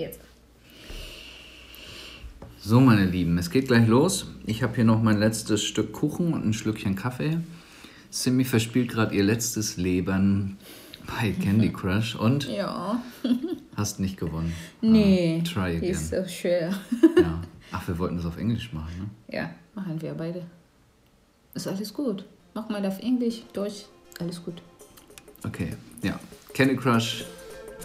Jetzt. 0.00 0.20
So, 2.58 2.80
meine 2.80 3.04
Lieben, 3.04 3.36
es 3.36 3.50
geht 3.50 3.68
gleich 3.68 3.86
los. 3.86 4.26
Ich 4.46 4.62
habe 4.62 4.74
hier 4.74 4.84
noch 4.84 5.02
mein 5.02 5.18
letztes 5.18 5.62
Stück 5.62 5.92
Kuchen 5.92 6.32
und 6.32 6.44
ein 6.44 6.54
Schlückchen 6.54 6.94
Kaffee. 6.96 7.38
Simi 8.08 8.44
verspielt 8.44 8.90
gerade 8.90 9.14
ihr 9.14 9.24
letztes 9.24 9.76
Leben 9.76 10.56
bei 11.06 11.32
Candy 11.32 11.70
Crush 11.70 12.14
und 12.14 12.48
Ja. 12.48 13.02
hast 13.76 14.00
nicht 14.00 14.16
gewonnen. 14.16 14.54
Nee. 14.80 15.42
Ah, 15.42 15.48
try 15.48 15.76
again. 15.76 15.90
Ist 15.90 16.08
so 16.08 16.26
schwer. 16.26 16.70
Ja. 17.18 17.42
Ach, 17.72 17.86
wir 17.86 17.98
wollten 17.98 18.16
das 18.16 18.24
auf 18.24 18.38
Englisch 18.38 18.72
machen, 18.72 18.92
ne? 18.98 19.36
Ja, 19.36 19.50
machen 19.74 20.00
wir 20.00 20.14
beide. 20.14 20.42
Ist 21.54 21.68
alles 21.68 21.92
gut. 21.92 22.24
Mach 22.54 22.68
mal 22.70 22.84
auf 22.86 22.98
Englisch, 23.00 23.42
Deutsch, 23.52 23.84
alles 24.18 24.42
gut. 24.42 24.62
Okay, 25.44 25.74
ja. 26.02 26.18
Candy 26.54 26.76
Crush 26.76 27.24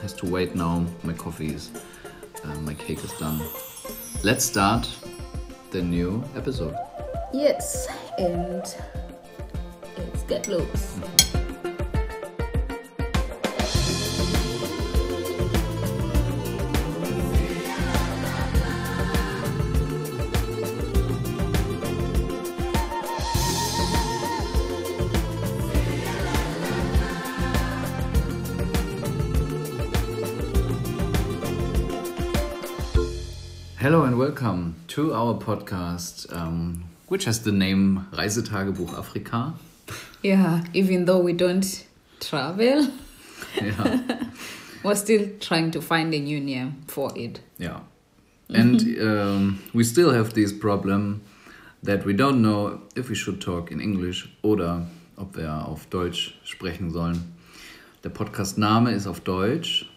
has 0.01 0.15
to 0.15 0.29
wait 0.31 0.55
now. 0.55 0.85
My 1.03 1.13
coffee 1.13 1.47
is, 1.53 1.71
uh, 2.45 2.59
my 2.61 2.73
cake 2.73 3.03
is 3.03 3.13
done. 3.13 3.41
Let's 4.23 4.45
start 4.45 4.87
the 5.71 5.81
new 5.81 6.23
episode. 6.35 6.75
Yes, 7.33 7.87
and 8.17 8.63
let's 9.97 10.23
get 10.23 10.47
loose. 10.47 10.99
Hello 10.99 11.24
to 34.95 35.13
our 35.13 35.33
podcast, 35.33 36.33
um, 36.33 36.85
which 37.09 37.25
has 37.25 37.41
the 37.41 37.51
name 37.51 38.07
Reisetagebuch 38.13 38.93
Afrika. 38.95 39.53
Yeah, 40.23 40.63
even 40.73 41.03
though 41.03 41.19
we 41.19 41.33
don't 41.33 41.85
travel, 42.21 42.87
Yeah, 43.61 43.99
we're 44.83 44.95
still 44.95 45.27
trying 45.41 45.71
to 45.71 45.81
find 45.81 46.13
a 46.13 46.19
new 46.19 46.39
name 46.39 46.83
for 46.87 47.11
it. 47.17 47.41
yeah. 47.57 47.81
And 48.47 48.79
um, 49.01 49.59
we 49.73 49.83
still 49.83 50.13
have 50.13 50.33
this 50.33 50.53
problem 50.53 51.23
that 51.83 52.05
we 52.05 52.13
don't 52.13 52.41
know 52.41 52.79
if 52.95 53.09
we 53.09 53.15
should 53.15 53.41
talk 53.41 53.71
in 53.71 53.81
English 53.81 54.29
oder 54.43 54.87
ob 55.17 55.35
wir 55.35 55.51
auf 55.67 55.89
Deutsch 55.89 56.39
sprechen 56.45 56.89
sollen. 56.89 57.33
Der 58.05 58.11
Podcast-Name 58.11 58.91
ist 58.91 59.07
auf 59.07 59.19
Deutsch, 59.19 59.91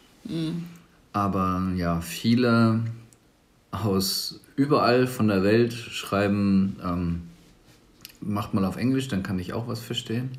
aber 1.12 1.72
ja, 1.76 2.00
viele 2.00 2.80
aus 3.70 4.40
überall 4.58 5.06
von 5.06 5.28
der 5.28 5.42
Welt 5.42 5.72
schreiben, 5.72 6.76
ähm, 6.84 7.22
macht 8.20 8.52
mal 8.52 8.64
auf 8.64 8.76
Englisch, 8.76 9.08
dann 9.08 9.22
kann 9.22 9.38
ich 9.38 9.52
auch 9.52 9.68
was 9.68 9.80
verstehen. 9.80 10.30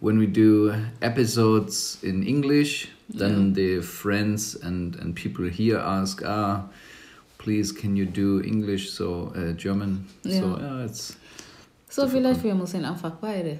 When 0.00 0.20
we 0.20 0.26
do 0.26 0.72
episodes 1.00 1.98
in 2.02 2.22
English, 2.26 2.88
then 3.16 3.54
the 3.54 3.80
friends 3.82 4.56
and, 4.62 4.98
and 5.00 5.14
people 5.14 5.48
here 5.48 5.78
ask, 5.82 6.24
ah, 6.24 6.68
please 7.38 7.72
can 7.74 7.96
you 7.96 8.06
do 8.06 8.40
English, 8.40 8.90
so 8.90 9.32
uh, 9.36 9.52
German? 9.54 10.06
So 10.24 10.30
Ja. 10.30 10.58
yeah, 10.58 10.84
it's 10.86 11.16
So, 11.88 12.08
vielleicht 12.08 12.42
wir 12.42 12.54
müssen 12.54 12.84
einfach 12.84 13.12
beide. 13.20 13.58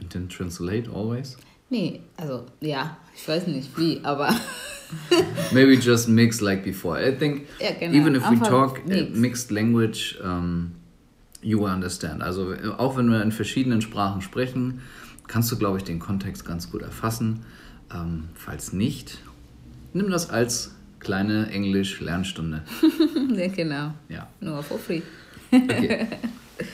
and 0.00 0.10
then 0.10 0.28
translate 0.28 0.88
always. 0.90 1.36
Nee, 1.70 2.00
also 2.16 2.46
ja, 2.60 2.96
ich 3.16 3.26
weiß 3.26 3.46
nicht 3.46 3.76
wie, 3.78 4.00
aber 4.02 4.34
Maybe 5.52 5.74
just 5.74 6.08
mix 6.08 6.40
like 6.40 6.64
before. 6.64 6.98
I 7.00 7.16
think 7.16 7.46
Ja, 7.60 7.70
genau. 7.78 7.94
even 7.94 8.14
if 8.16 8.22
we 8.22 8.26
Einfach 8.28 8.48
talk 8.48 8.80
uh, 8.84 8.88
mix. 8.88 9.16
mixed 9.16 9.50
language, 9.50 10.18
um, 10.22 10.72
you 11.42 11.60
will 11.60 11.70
understand. 11.70 12.22
Also 12.22 12.54
auch 12.76 12.96
wenn 12.96 13.08
wir 13.08 13.22
in 13.22 13.32
verschiedenen 13.32 13.80
Sprachen 13.82 14.20
sprechen, 14.20 14.80
kannst 15.28 15.50
du, 15.52 15.56
glaube 15.56 15.78
ich, 15.78 15.84
den 15.84 16.00
Kontext 16.00 16.44
ganz 16.44 16.70
gut 16.70 16.82
erfassen. 16.82 17.44
Ähm, 17.94 18.24
falls 18.34 18.72
nicht, 18.72 19.18
nimm 19.92 20.10
das 20.10 20.28
als 20.30 20.74
kleine 20.98 21.50
Englisch-Lernstunde. 21.50 22.62
ja, 23.36 23.46
genau. 23.46 23.94
Ja. 24.08 24.28
Nur 24.40 24.62
for 24.62 24.78
free. 24.78 25.02
Okay. 25.52 26.06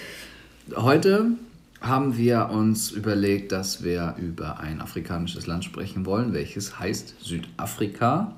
Heute 0.75 1.32
haben 1.81 2.16
wir 2.16 2.50
uns 2.50 2.91
überlegt, 2.91 3.53
dass 3.53 3.82
wir 3.82 4.16
über 4.19 4.59
ein 4.60 4.81
afrikanisches 4.81 5.47
Land 5.47 5.64
sprechen 5.64 6.06
wollen, 6.06 6.32
welches 6.32 6.78
heißt 6.78 7.16
Südafrika 7.20 8.37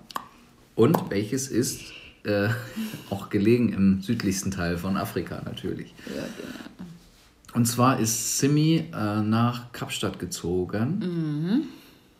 und 0.74 1.10
welches 1.10 1.48
ist 1.48 1.92
äh, 2.24 2.48
auch 3.10 3.30
gelegen 3.30 3.72
im 3.72 4.02
südlichsten 4.02 4.50
Teil 4.50 4.76
von 4.76 4.96
Afrika 4.96 5.40
natürlich. 5.44 5.94
Ja, 6.06 6.22
genau. 6.22 6.88
Und 7.54 7.66
zwar 7.66 7.98
ist 7.98 8.38
Simi 8.38 8.84
äh, 8.92 9.22
nach 9.22 9.72
Kapstadt 9.72 10.18
gezogen. 10.18 11.68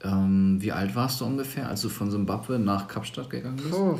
Ähm, 0.02 0.56
wie 0.60 0.72
alt 0.72 0.94
warst 0.94 1.20
du 1.20 1.26
ungefähr, 1.26 1.68
als 1.68 1.82
du 1.82 1.88
von 1.88 2.10
Simbabwe 2.10 2.58
nach 2.58 2.88
Kapstadt 2.88 3.28
gegangen 3.28 3.56
bist? 3.56 3.70
Puh. 3.70 3.98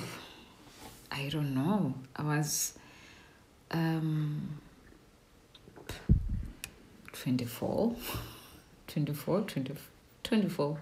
I 1.13 1.29
don't 1.29 1.53
know. 1.53 1.95
Aber 2.15 2.39
es 2.39 2.75
ähm, 3.71 4.43
24, 7.25 7.97
24, 8.87 9.47
20, 9.47 9.75
24, 10.23 10.79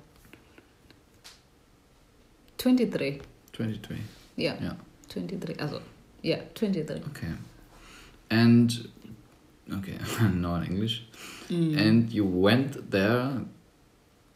23. 2.58 3.20
23. 3.52 3.96
Ja, 4.36 4.54
Ja. 4.62 4.76
23. 5.08 5.60
Also, 5.60 5.80
ja, 6.22 6.38
23. 6.54 7.02
Okay. 7.06 7.28
And 8.28 8.88
okay, 9.72 9.98
no 10.34 10.56
in 10.56 10.64
English. 10.64 11.06
Mm. 11.48 11.78
And 11.78 12.12
you 12.12 12.24
went 12.26 12.90
there 12.90 13.40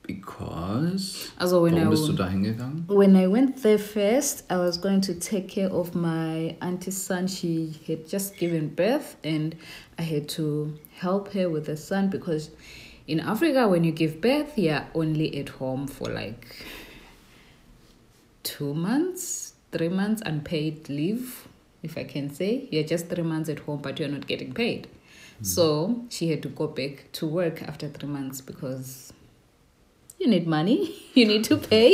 because 0.02 1.30
Also, 1.38 1.62
when 1.62 1.74
Warum 1.74 1.88
I 1.88 1.90
bist 1.90 2.06
du 2.06 2.12
da 2.12 2.28
hingegangen? 2.28 2.84
When 2.88 3.16
I 3.16 3.26
went 3.26 3.62
there 3.62 3.78
first, 3.78 4.44
I 4.50 4.56
was 4.56 4.78
going 4.78 5.00
to 5.02 5.14
take 5.14 5.48
care 5.48 5.70
of 5.70 5.94
my 5.94 6.56
auntie's 6.60 6.96
son. 6.96 7.26
She 7.28 7.74
had 7.86 8.08
just 8.08 8.36
given 8.36 8.68
birth, 8.68 9.16
and 9.22 9.54
I 9.98 10.02
had 10.02 10.28
to 10.30 10.78
help 10.98 11.32
her 11.32 11.48
with 11.48 11.66
the 11.66 11.76
son 11.76 12.08
because 12.10 12.50
in 13.06 13.20
Africa, 13.20 13.66
when 13.68 13.84
you 13.84 13.92
give 13.92 14.20
birth, 14.20 14.56
you're 14.56 14.86
only 14.94 15.36
at 15.38 15.48
home 15.48 15.86
for 15.86 16.08
like 16.08 16.46
two 18.42 18.74
months, 18.74 19.54
three 19.72 19.88
months 19.88 20.22
unpaid 20.24 20.88
leave, 20.88 21.48
if 21.82 21.96
I 21.98 22.04
can 22.04 22.30
say. 22.32 22.68
You're 22.70 22.84
just 22.84 23.08
three 23.08 23.22
months 23.24 23.48
at 23.48 23.60
home, 23.60 23.80
but 23.82 23.98
you're 23.98 24.08
not 24.08 24.26
getting 24.26 24.52
paid. 24.52 24.86
Hmm. 25.38 25.44
So 25.44 26.04
she 26.08 26.30
had 26.30 26.42
to 26.42 26.48
go 26.48 26.66
back 26.66 27.10
to 27.12 27.26
work 27.26 27.62
after 27.62 27.88
three 27.88 28.08
months 28.08 28.40
because 28.40 29.12
you 30.20 30.28
need 30.28 30.46
money, 30.46 30.94
you 31.14 31.26
need 31.26 31.44
to 31.44 31.56
pay 31.56 31.90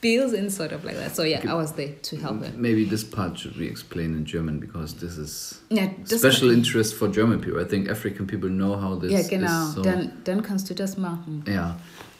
bills 0.00 0.32
and 0.32 0.52
sort 0.52 0.72
of 0.72 0.84
like 0.84 0.96
that. 0.96 1.16
So 1.16 1.24
yeah, 1.24 1.42
I 1.48 1.54
was 1.54 1.72
there 1.72 1.94
to 2.02 2.16
help 2.16 2.44
her. 2.44 2.52
Maybe 2.56 2.84
this 2.84 3.04
part 3.04 3.38
should 3.38 3.56
we 3.58 3.66
explain 3.66 4.14
in 4.14 4.24
German 4.24 4.60
because 4.60 4.94
this 4.94 5.18
is 5.18 5.60
Ja, 5.68 5.88
special 6.04 6.50
interest 6.50 6.94
for 6.94 7.08
German 7.08 7.40
people. 7.40 7.60
I 7.60 7.64
think 7.64 7.88
African 7.90 8.26
people 8.26 8.48
know 8.48 8.76
how 8.76 8.98
this 9.00 9.12
ja 9.12 9.22
genau. 9.28 9.68
is. 9.68 9.74
So, 9.74 9.82
Dann, 9.82 10.12
dann 10.24 10.42
kannst 10.42 10.70
du 10.70 10.74
das 10.74 10.96
machen. 10.96 11.44
ja. 11.46 11.76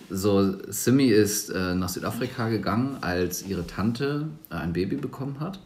So, 0.09 0.55
Simi 0.71 1.09
ist 1.09 1.51
äh, 1.51 1.75
nach 1.75 1.89
Südafrika 1.89 2.49
gegangen, 2.49 2.99
als 3.01 3.45
ihre 3.45 3.67
Tante 3.67 4.28
äh, 4.51 4.55
ein 4.55 4.73
Baby 4.73 4.95
bekommen 4.97 5.41
hat. 5.41 5.59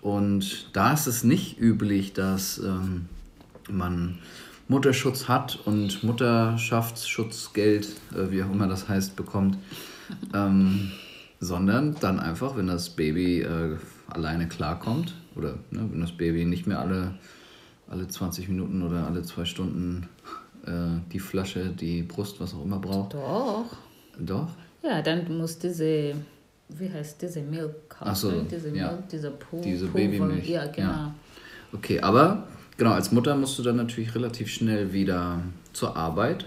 Und 0.00 0.66
da 0.72 0.92
ist 0.94 1.06
es 1.06 1.22
nicht 1.22 1.60
üblich, 1.60 2.12
dass 2.12 2.58
ähm, 2.58 3.06
man 3.70 4.18
Mutterschutz 4.72 5.28
hat 5.28 5.58
und 5.66 6.02
Mutterschaftsschutzgeld, 6.02 7.88
äh, 8.14 8.30
wie 8.30 8.42
auch 8.42 8.50
immer 8.50 8.66
das 8.66 8.88
heißt, 8.88 9.16
bekommt. 9.16 9.58
Ähm, 10.34 10.90
sondern 11.40 11.94
dann 12.00 12.18
einfach, 12.20 12.56
wenn 12.56 12.68
das 12.68 12.90
Baby 12.90 13.42
äh, 13.42 13.76
alleine 14.08 14.48
klarkommt 14.48 15.14
oder 15.34 15.58
ne, 15.70 15.88
wenn 15.90 16.00
das 16.00 16.12
Baby 16.12 16.44
nicht 16.44 16.66
mehr 16.66 16.78
alle, 16.78 17.14
alle 17.88 18.08
20 18.08 18.48
Minuten 18.48 18.82
oder 18.82 19.06
alle 19.06 19.22
zwei 19.22 19.44
Stunden 19.44 20.08
äh, 20.66 21.00
die 21.12 21.18
Flasche, 21.18 21.66
die 21.68 22.02
Brust, 22.02 22.40
was 22.40 22.54
auch 22.54 22.64
immer 22.64 22.78
braucht. 22.78 23.14
Doch. 23.14 23.76
Doch? 24.18 24.48
Ja, 24.82 25.02
dann 25.02 25.36
muss 25.36 25.58
diese, 25.58 26.14
wie 26.68 26.90
heißt 26.90 27.20
diese 27.20 27.42
Milk? 27.42 27.74
Ach 28.00 28.16
so, 28.16 28.42
diese 28.42 28.68
ja. 28.68 28.92
Milk, 28.92 29.08
diese 29.10 29.30
Pu 29.32 29.60
Diese. 29.60 29.86
Babymilch, 29.86 30.48
Ja, 30.48 30.66
genau. 30.66 30.90
ja. 30.90 31.14
Okay, 31.72 32.00
aber 32.00 32.46
genau, 32.82 32.94
als 32.94 33.12
Mutter 33.12 33.36
musst 33.36 33.58
du 33.58 33.62
dann 33.62 33.76
natürlich 33.76 34.14
relativ 34.14 34.48
schnell 34.48 34.92
wieder 34.92 35.40
zur 35.72 35.96
Arbeit. 35.96 36.46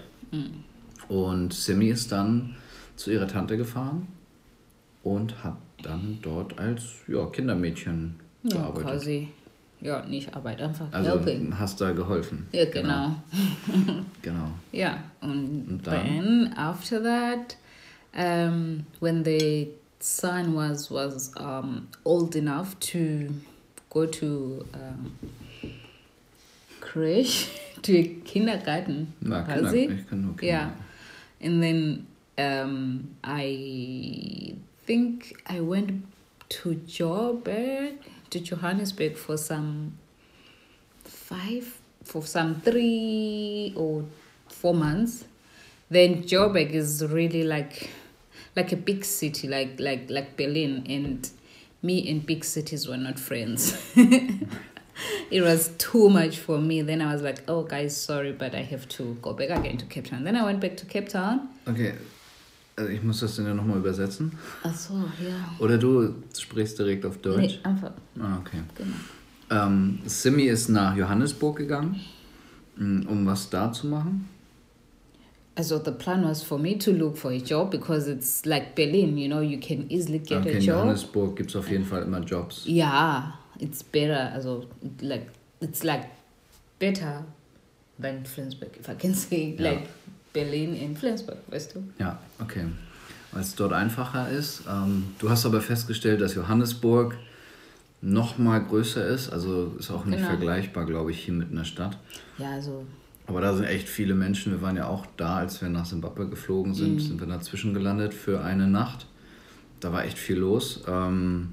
Und 1.08 1.54
Simi 1.54 1.88
ist 1.88 2.12
dann 2.12 2.56
zu 2.96 3.10
ihrer 3.10 3.26
Tante 3.28 3.56
gefahren 3.56 4.06
und 5.02 5.42
hat 5.42 5.56
dann 5.82 6.18
dort 6.22 6.58
als 6.58 6.82
ja, 7.08 7.24
Kindermädchen 7.26 8.16
Ja, 8.42 8.56
gearbeitet. 8.56 8.82
quasi. 8.82 9.28
Ja, 9.80 10.04
nicht 10.04 10.34
Arbeit, 10.34 10.60
einfach 10.60 10.86
Also 10.92 11.10
helping. 11.10 11.58
hast 11.58 11.80
da 11.80 11.92
geholfen. 11.92 12.46
Ja, 12.52 12.64
genau. 12.64 13.14
Genau. 14.22 14.50
Yeah, 14.72 14.98
and, 15.20 15.68
Und 15.68 15.84
then 15.84 16.52
after 16.56 17.00
that, 17.02 17.56
um, 18.14 18.84
when 19.00 19.22
they 19.22 19.70
son 20.00 20.54
was 20.54 20.90
was 20.90 21.30
um, 21.38 21.86
old 22.04 22.34
enough 22.36 22.74
to 22.80 23.28
go 23.90 24.06
to 24.06 24.64
um, 24.74 25.12
creche, 26.80 27.48
to 27.82 27.96
a 27.96 28.04
kindergarten. 28.24 29.14
Na, 29.20 29.38
was 29.40 29.46
Kinder, 29.46 29.76
it? 29.76 29.90
ich 29.90 30.08
Kinder. 30.08 30.44
Yeah. 30.44 30.70
And 31.40 31.62
then 31.62 32.06
um, 32.38 33.16
I 33.22 34.56
think 34.84 35.42
I 35.46 35.60
went 35.60 36.04
to 36.48 36.74
Joburg, 36.86 37.98
to 38.30 38.40
Johannesburg 38.40 39.16
for 39.16 39.36
some 39.36 39.98
five, 41.04 41.78
for 42.02 42.22
some 42.22 42.60
three 42.60 43.72
or 43.76 44.04
four 44.48 44.74
months. 44.74 45.24
Then 45.90 46.22
Joburg 46.24 46.70
is 46.70 47.04
really 47.06 47.44
like 47.44 47.90
like 48.56 48.72
a 48.72 48.76
big 48.76 49.04
city, 49.04 49.48
like 49.48 49.78
like 49.78 50.10
like 50.10 50.36
Berlin, 50.36 50.84
and 50.88 51.28
me 51.82 52.08
and 52.10 52.24
big 52.24 52.44
cities 52.44 52.88
were 52.88 52.96
not 52.96 53.18
friends. 53.18 53.76
it 55.30 55.42
was 55.42 55.70
too 55.78 56.08
much 56.08 56.38
for 56.38 56.58
me. 56.58 56.82
Then 56.82 57.00
I 57.00 57.12
was 57.12 57.22
like, 57.22 57.42
oh 57.48 57.62
guys, 57.64 57.96
sorry, 57.96 58.32
but 58.32 58.54
I 58.54 58.62
have 58.62 58.86
to 58.96 59.16
go 59.22 59.32
back 59.32 59.50
again 59.50 59.76
to 59.78 59.86
Cape 59.86 60.08
Town. 60.10 60.24
Then 60.24 60.36
I 60.36 60.44
went 60.44 60.60
back 60.60 60.76
to 60.78 60.86
Cape 60.86 61.08
Town. 61.08 61.48
Okay, 61.66 61.94
also 62.76 62.90
ich 62.90 63.02
muss 63.02 63.20
das 63.20 63.36
dann 63.36 63.46
ja 63.46 63.54
nochmal 63.54 63.78
übersetzen. 63.78 64.32
Ach 64.62 64.74
so, 64.74 64.94
ja. 64.94 65.54
Oder 65.58 65.78
du 65.78 66.14
sprichst 66.38 66.78
direkt 66.78 67.04
auf 67.04 67.18
Deutsch? 67.18 67.38
Nee, 67.54 67.58
einfach, 67.62 67.92
Ah, 68.20 68.38
okay. 68.40 68.58
genau. 68.74 69.64
Ähm, 69.66 70.00
Simi 70.06 70.44
ist 70.44 70.68
nach 70.68 70.96
Johannesburg 70.96 71.56
gegangen, 71.58 72.00
mm, 72.76 73.06
um 73.08 73.24
was 73.26 73.48
da 73.48 73.72
zu 73.72 73.86
machen. 73.86 74.28
Also 75.58 75.78
the 75.82 75.92
plan 75.92 76.22
was 76.22 76.42
for 76.42 76.58
me 76.58 76.76
to 76.76 76.90
look 76.92 77.16
for 77.16 77.30
a 77.30 77.38
job 77.38 77.70
because 77.70 78.08
it's 78.10 78.44
like 78.44 78.74
Berlin, 78.74 79.16
you 79.16 79.26
know, 79.26 79.40
you 79.40 79.58
can 79.58 79.86
easily 79.90 80.18
get 80.18 80.40
okay, 80.40 80.50
a 80.50 80.58
in 80.58 80.60
job. 80.60 80.76
Johannesburg 80.84 81.34
gibt 81.36 81.48
es 81.50 81.56
auf 81.56 81.70
jeden 81.70 81.84
Fall 81.84 82.02
immer 82.02 82.20
Jobs. 82.20 82.66
Yeah, 82.66 83.32
it's 83.58 83.82
better. 83.82 84.32
Also, 84.34 84.64
like 85.00 85.26
it's 85.60 85.82
like 85.84 86.06
better 86.78 87.24
than 88.00 88.24
Flensburg, 88.24 88.70
if 88.78 88.88
I 88.88 88.94
can 88.94 89.14
say, 89.14 89.54
Ja. 89.58 89.70
like 89.72 89.88
Berlin 90.32 90.74
in 90.74 90.96
Flensburg, 90.96 91.38
weißt 91.48 91.74
du? 91.74 91.82
Ja, 91.98 92.18
okay. 92.40 92.66
Weil 93.32 93.40
es 93.42 93.54
dort 93.54 93.72
einfacher 93.72 94.28
ist. 94.30 94.62
Ähm, 94.70 95.04
du 95.18 95.28
hast 95.30 95.46
aber 95.46 95.60
festgestellt, 95.60 96.20
dass 96.20 96.34
Johannesburg 96.34 97.16
noch 98.02 98.38
mal 98.38 98.62
größer 98.62 99.06
ist. 99.06 99.30
Also 99.30 99.74
ist 99.78 99.90
auch 99.90 100.04
nicht 100.04 100.18
Genau. 100.18 100.28
vergleichbar, 100.28 100.84
glaube 100.86 101.10
ich, 101.10 101.24
hier 101.24 101.34
mit 101.34 101.50
einer 101.50 101.64
Stadt. 101.64 101.98
Ja, 102.38 102.50
also 102.52 102.84
Aber 103.28 103.40
da 103.40 103.54
sind 103.56 103.64
echt 103.64 103.88
viele 103.88 104.14
Menschen. 104.14 104.52
Wir 104.52 104.62
waren 104.62 104.76
ja 104.76 104.86
auch 104.86 105.04
da, 105.16 105.36
als 105.38 105.60
wir 105.60 105.68
nach 105.68 105.84
Simbabwe 105.86 106.28
geflogen 106.28 106.74
sind, 106.74 106.94
Mhm. 106.94 107.00
sind 107.00 107.20
wir 107.20 107.26
dazwischen 107.26 107.74
gelandet 107.74 108.14
für 108.14 108.44
eine 108.44 108.68
Nacht. 108.68 109.06
Da 109.80 109.92
war 109.92 110.04
echt 110.04 110.16
viel 110.18 110.36
los. 110.36 110.82
Ähm, 110.86 111.52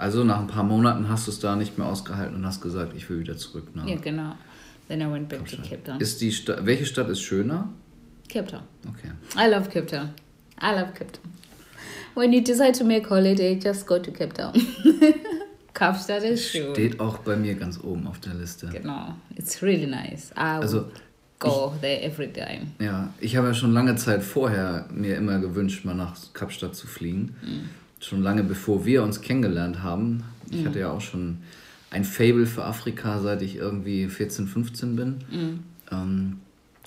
also 0.00 0.24
nach 0.24 0.40
ein 0.40 0.46
paar 0.46 0.64
Monaten 0.64 1.08
hast 1.08 1.26
du 1.26 1.30
es 1.30 1.38
da 1.40 1.56
nicht 1.56 1.78
mehr 1.78 1.86
ausgehalten 1.86 2.36
und 2.36 2.46
hast 2.46 2.60
gesagt, 2.60 2.92
ich 2.96 3.08
will 3.10 3.20
wieder 3.20 3.36
zurück 3.36 3.68
nach 3.74 3.86
ja, 3.86 3.96
genau. 3.96 4.34
Then 4.88 5.00
I 5.02 5.10
went 5.12 5.28
back 5.28 5.40
to 5.40 5.56
Kapstadt. 5.56 5.70
Cape 5.70 5.84
Town. 5.84 6.00
Ist 6.00 6.20
die 6.20 6.32
Sta 6.32 6.58
welche 6.64 6.86
Stadt 6.86 7.08
ist 7.08 7.20
schöner? 7.20 7.68
Cape 8.28 8.46
Town. 8.48 8.62
Okay. 8.88 9.10
I 9.36 9.48
love 9.50 9.68
Cape 9.70 9.86
Town. 9.86 10.10
I 10.60 10.72
love 10.72 10.92
Cape 10.94 11.12
Town. 11.12 11.32
When 12.14 12.32
you 12.32 12.42
decide 12.42 12.74
to 12.74 12.84
make 12.84 13.08
holiday, 13.08 13.58
just 13.62 13.86
go 13.86 13.98
to 13.98 14.10
Cape 14.10 14.34
Town. 14.34 14.52
Kapstadt 15.74 16.24
is 16.24 16.44
schön. 16.50 16.74
Steht 16.74 16.98
auch 17.00 17.18
bei 17.18 17.36
mir 17.36 17.54
ganz 17.54 17.78
oben 17.82 18.06
auf 18.06 18.18
der 18.20 18.34
Liste. 18.34 18.68
Genau. 18.68 19.14
It's 19.36 19.62
really 19.62 19.86
nice. 19.86 20.30
I 20.36 20.60
Also, 20.60 20.86
go 21.38 21.72
there 21.80 22.02
every 22.02 22.32
time. 22.32 22.66
Ja, 22.80 23.14
ich 23.20 23.36
habe 23.36 23.48
ja 23.48 23.54
schon 23.54 23.72
lange 23.72 23.94
Zeit 23.96 24.22
vorher 24.22 24.86
mir 24.92 25.16
immer 25.16 25.38
gewünscht, 25.38 25.84
mal 25.84 25.94
nach 25.94 26.16
Kapstadt 26.34 26.74
zu 26.74 26.86
fliegen. 26.86 27.36
Schon 28.00 28.22
lange 28.22 28.42
bevor 28.42 28.84
wir 28.84 29.02
uns 29.02 29.20
kennengelernt 29.20 29.82
haben. 29.82 30.24
Ich 30.50 30.66
hatte 30.66 30.80
ja 30.80 30.90
auch 30.90 31.00
schon 31.00 31.38
ein 31.90 32.04
Fable 32.04 32.46
für 32.46 32.64
Afrika, 32.64 33.20
seit 33.20 33.42
ich 33.42 33.56
irgendwie 33.56 34.08
14, 34.08 34.46
15 34.46 34.96
bin. 34.96 35.14
Ähm, 35.90 36.38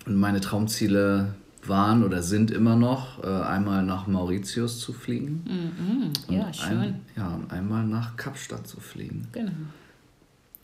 und 0.05 0.15
meine 0.15 0.41
Traumziele 0.41 1.35
waren 1.67 2.03
oder 2.03 2.21
sind 2.21 2.51
immer 2.51 2.75
noch, 2.75 3.23
äh, 3.23 3.27
einmal 3.27 3.83
nach 3.83 4.07
Mauritius 4.07 4.79
zu 4.79 4.93
fliegen. 4.93 5.43
Mhm. 5.47 6.35
Ja, 6.35 6.45
und 6.47 6.55
schön. 6.55 6.79
Ein, 6.79 7.01
ja, 7.15 7.27
und 7.29 7.51
einmal 7.51 7.85
nach 7.85 8.17
Kapstadt 8.17 8.67
zu 8.67 8.79
fliegen. 8.79 9.27
Genau. 9.31 9.51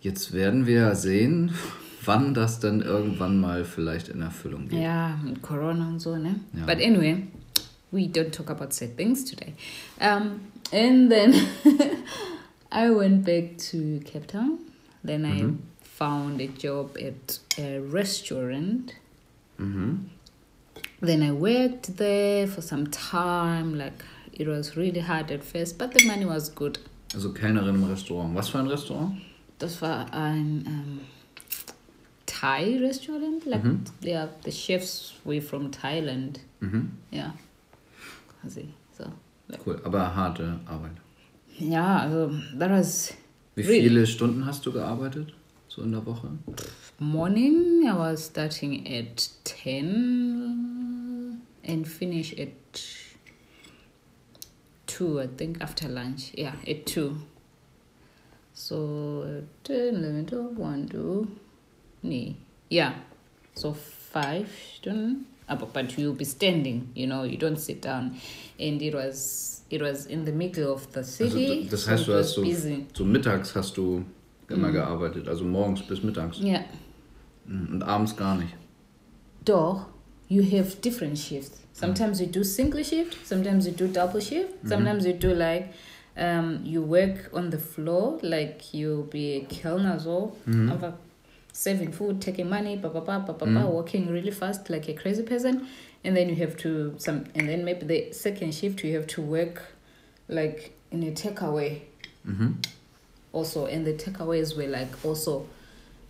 Jetzt 0.02 0.34
werden 0.34 0.66
wir 0.66 0.95
sehen, 0.95 1.52
wann 2.06 2.34
das 2.34 2.60
dann 2.60 2.81
irgendwann 2.81 3.40
mal 3.40 3.66
vielleicht 3.66 4.10
in 4.10 4.22
Erfüllung 4.22 4.68
geht. 4.68 4.81
Ja, 4.81 5.18
mit 5.24 5.42
Corona 5.42 5.88
und 5.90 6.00
so, 6.00 6.16
ne? 6.16 6.36
Ja. 6.54 6.66
But 6.66 6.84
anyway, 6.84 7.28
we 7.91 8.07
don't 8.07 8.31
talk 8.33 8.50
about 8.50 8.74
sad 8.74 8.95
things 8.97 9.24
today. 9.24 9.53
Um, 10.00 10.51
and 10.71 11.12
then 11.12 11.33
I 12.71 12.89
went 12.91 13.25
back 13.25 13.57
to 13.71 14.00
Cape 14.06 14.27
Town. 14.27 14.59
Then 15.03 15.25
I 15.25 15.41
Mhm. 15.41 15.57
found 15.81 16.39
a 16.41 16.47
job 16.47 16.97
at 16.97 17.39
a 17.57 17.80
restaurant. 17.80 18.94
Mhm. 19.59 20.06
Then 21.01 21.24
I 21.24 21.31
worked 21.31 21.97
there 21.97 22.47
for 22.47 22.62
some 22.62 22.88
time. 22.88 23.77
Like 23.77 24.03
it 24.33 24.47
was 24.47 24.75
really 24.77 25.00
hard 25.01 25.31
at 25.31 25.44
first, 25.44 25.77
but 25.77 25.92
the 25.94 26.06
money 26.06 26.25
was 26.25 26.50
good. 26.50 26.77
Also 27.15 27.33
Kellnerin 27.33 27.75
im 27.75 27.83
Restaurant. 27.85 28.35
Was 28.35 28.50
für 28.50 28.59
ein 28.59 28.68
Restaurant? 28.68 29.19
Das 29.57 29.81
war 29.81 30.13
ein 30.13 30.63
um, 30.68 31.00
Thai 32.25 32.77
restaurant. 32.80 33.45
Like 33.45 33.63
Mhm. 33.63 33.83
yeah, 34.03 34.27
the 34.44 34.51
chefs 34.51 35.13
were 35.25 35.42
from 35.42 35.71
Thailand. 35.71 36.39
Mhm. 36.62 36.92
Ja, 37.12 37.33
quasi. 38.41 38.74
So. 38.97 39.06
Cool, 39.65 39.80
aber 39.83 40.15
harte 40.15 40.59
Arbeit. 40.65 40.91
Ja, 41.57 42.00
also 42.00 42.31
that 42.57 42.69
was 42.69 43.13
Wie 43.56 43.62
Really? 43.63 43.81
viele 43.89 44.06
Stunden 44.07 44.45
hast 44.45 44.65
du 44.65 44.71
gearbeitet? 44.71 45.33
So 45.68 45.81
in 45.83 45.91
der 45.91 46.06
Woche? 46.06 46.30
morning. 47.00 47.83
I 47.86 47.94
was 47.95 48.25
starting 48.25 48.86
at 48.88 49.30
ten 49.44 51.41
and 51.68 51.88
finish 51.88 52.33
at 52.38 52.50
two. 54.88 55.19
I 55.19 55.27
think 55.27 55.62
after 55.62 55.88
lunch. 55.89 56.31
Yeah, 56.35 56.53
at 56.68 56.85
two. 56.85 57.15
So 58.53 59.24
10, 59.63 59.95
11, 59.95 60.25
12, 60.27 60.57
1, 60.57 60.89
2, 60.89 61.27
nee. 62.03 62.35
Yeah. 62.69 62.94
So 63.56 63.74
five 63.74 64.50
Stunden. 64.75 65.27
But 65.74 65.98
you'll 65.98 66.13
be 66.16 66.25
standing, 66.25 66.90
you 66.96 67.07
know, 67.07 67.24
you 67.24 67.38
don't 67.38 67.57
sit 67.60 67.81
down. 67.81 68.12
And 68.60 68.81
it 68.81 68.94
was 68.94 69.63
it 69.69 69.81
was 69.81 70.06
in 70.07 70.25
the 70.25 70.31
middle 70.31 70.72
of 70.74 70.88
the 70.94 71.00
Also, 71.00 71.25
city. 71.30 71.63
d- 71.63 71.68
das 71.69 71.84
so 71.86 71.92
heißt, 71.92 72.07
du 72.07 72.13
hast 72.13 72.34
so, 72.34 72.42
busy. 72.42 72.86
so 72.94 73.06
mittags 73.06 73.56
hast 73.56 73.78
du 73.78 74.04
immer 74.50 74.69
Mhm. 74.69 74.73
gearbeitet, 74.73 75.28
also 75.28 75.44
morgens 75.44 75.81
bis 75.83 76.02
mittags. 76.04 76.40
Yeah. 76.40 76.64
Mhm, 77.45 77.73
Und 77.73 77.83
abends 77.83 78.16
gar 78.16 78.35
nicht. 78.35 78.54
Doch, 79.45 79.85
you 80.28 80.44
have 80.44 80.76
different 80.81 81.18
shifts. 81.18 81.59
Sometimes 81.73 82.19
you 82.19 82.28
do 82.28 82.44
single 82.44 82.83
shift, 82.83 83.16
sometimes 83.26 83.66
you 83.66 83.71
do 83.73 83.88
double 83.88 84.19
shift, 84.21 84.50
sometimes 84.68 85.06
you 85.06 85.14
do 85.14 85.33
like 85.33 85.69
um, 86.18 86.59
you 86.66 86.81
work 86.81 87.30
on 87.33 87.50
the 87.52 87.57
floor, 87.57 88.18
like 88.21 88.73
you'll 88.73 89.04
be 89.09 89.38
a 89.38 89.45
kellner 89.45 89.97
so, 90.00 90.35
Mhm. 90.45 90.69
aber 90.71 90.97
serving 91.53 91.91
food, 91.91 92.21
taking 92.21 92.49
money, 92.49 92.75
ba 92.77 92.89
ba 92.89 93.01
ba 93.01 93.19
ba 93.25 93.33
ba, 93.33 93.45
ba, 93.45 93.68
working 93.68 94.07
really 94.11 94.31
fast 94.31 94.69
like 94.69 94.87
a 94.89 94.94
crazy 94.94 95.23
person, 95.23 95.68
and 96.03 96.15
then 96.15 96.29
you 96.29 96.35
have 96.35 96.56
to 96.57 96.95
some, 96.97 97.25
and 97.35 97.49
then 97.49 97.65
maybe 97.65 97.85
the 97.85 98.11
second 98.13 98.53
shift 98.53 98.83
you 98.83 98.95
have 98.95 99.07
to 99.07 99.21
work 99.21 99.61
like 100.27 100.73
in 100.91 101.03
a 101.03 101.11
takeaway 101.11 101.81
Mhm. 102.25 102.56
also. 103.33 103.65
And 103.65 103.85
the 103.85 103.94
takeaways 103.94 104.56
were 104.56 104.68
like 104.68 105.03
also 105.06 105.47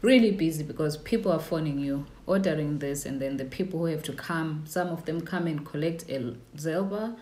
really 0.01 0.31
busy 0.31 0.63
because 0.63 0.95
people 0.97 1.31
are 1.31 1.39
phoning 1.39 1.77
you 1.79 2.05
ordering 2.25 2.79
this 2.79 3.05
and 3.05 3.19
then 3.21 3.35
the 3.37 3.43
people 3.45 3.79
who 3.79 3.85
have 3.85 4.01
to 4.03 4.13
come 4.13 4.63
some 4.65 4.87
of 4.87 5.03
them 5.05 5.19
come 5.19 5.45
and 5.45 5.65
collect 5.65 6.09
a 6.09 6.33
zelba 6.55 7.17